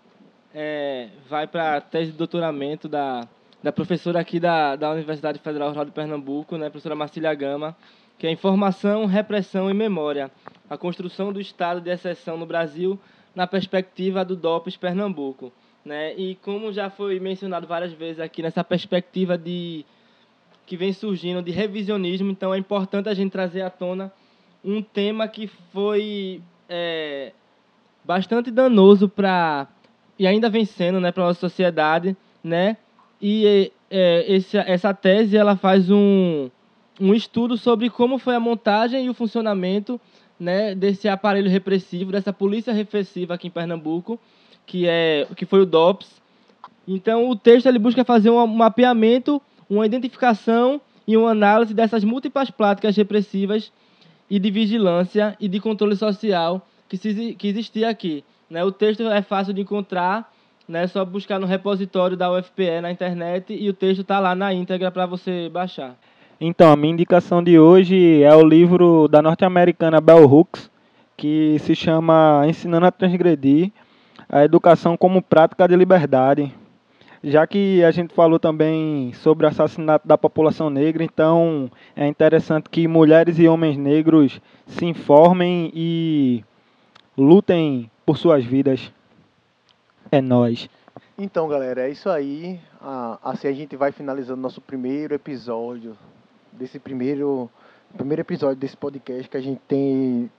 [0.54, 3.26] é, vai para a tese de doutoramento da,
[3.62, 7.76] da professora aqui da, da Universidade Federal Rural de Pernambuco, né, professora Marcília Gama,
[8.18, 10.30] que é Informação, Repressão e Memória,
[10.70, 12.98] a construção do estado de exceção no Brasil
[13.34, 15.52] na perspectiva do DOPS Pernambuco.
[15.84, 16.14] Né?
[16.14, 19.84] E como já foi mencionado várias vezes aqui nessa perspectiva de
[20.64, 24.10] que vem surgindo de revisionismo, então é importante a gente trazer à tona
[24.64, 27.32] um tema que foi é,
[28.04, 29.68] bastante danoso para
[30.18, 32.76] e ainda vem sendo, né, para nossa sociedade, né?
[33.20, 36.48] E é, esse, essa tese ela faz um,
[37.00, 40.00] um estudo sobre como foi a montagem e o funcionamento
[40.38, 44.18] né, desse aparelho repressivo, dessa polícia repressiva aqui em Pernambuco,
[44.66, 46.22] que, é, que foi o DOPS.
[46.86, 52.50] Então, o texto ele busca fazer um mapeamento, uma identificação e uma análise dessas múltiplas
[52.50, 53.72] práticas repressivas
[54.28, 58.24] e de vigilância e de controle social que, se, que existia aqui.
[58.48, 58.64] Né?
[58.64, 60.32] O texto é fácil de encontrar,
[60.68, 60.84] né?
[60.84, 64.52] é só buscar no repositório da UFPE na internet e o texto está lá na
[64.52, 65.96] íntegra para você baixar.
[66.40, 70.70] Então, a minha indicação de hoje é o livro da norte-americana Bell Hooks,
[71.16, 73.70] que se chama Ensinando a Transgredir,
[74.28, 76.52] a educação como prática de liberdade.
[77.26, 82.68] Já que a gente falou também sobre o assassinato da população negra, então é interessante
[82.68, 86.44] que mulheres e homens negros se informem e
[87.16, 88.92] lutem por suas vidas.
[90.12, 90.68] É nós.
[91.16, 92.60] Então, galera, é isso aí.
[92.78, 95.96] Ah, assim a gente vai finalizando nosso primeiro episódio
[96.52, 97.48] desse primeiro
[97.96, 100.30] primeiro episódio desse podcast que a gente tem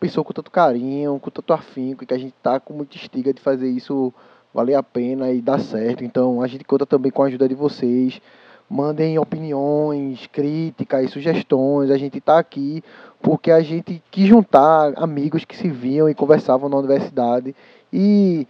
[0.00, 3.40] pensou com tanto carinho, com tanto afinco, que a gente tá com muita estiga de
[3.40, 4.12] fazer isso
[4.52, 6.04] valer a pena e dar certo.
[6.04, 8.20] Então a gente conta também com a ajuda de vocês.
[8.68, 11.90] Mandem opiniões, críticas, sugestões.
[11.90, 12.82] A gente está aqui
[13.20, 17.54] porque a gente quis juntar amigos que se viam e conversavam na universidade.
[17.92, 18.46] E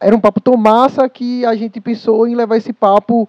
[0.00, 3.28] era um papo tão massa que a gente pensou em levar esse papo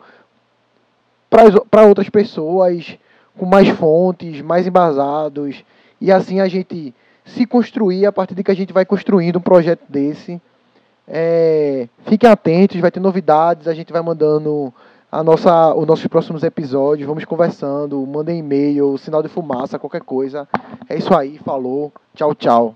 [1.30, 2.98] para outras pessoas
[3.38, 5.64] com mais fontes, mais embasados,
[6.00, 6.94] e assim a gente
[7.26, 10.42] se construir a partir de que a gente vai construindo um projeto desse.
[11.08, 14.74] É, fiquem atentos, vai ter novidades, a gente vai mandando
[15.12, 20.48] a nossa, os nossos próximos episódios, vamos conversando, mandem e-mail, sinal de fumaça, qualquer coisa.
[20.90, 22.76] É isso aí, falou, tchau, tchau.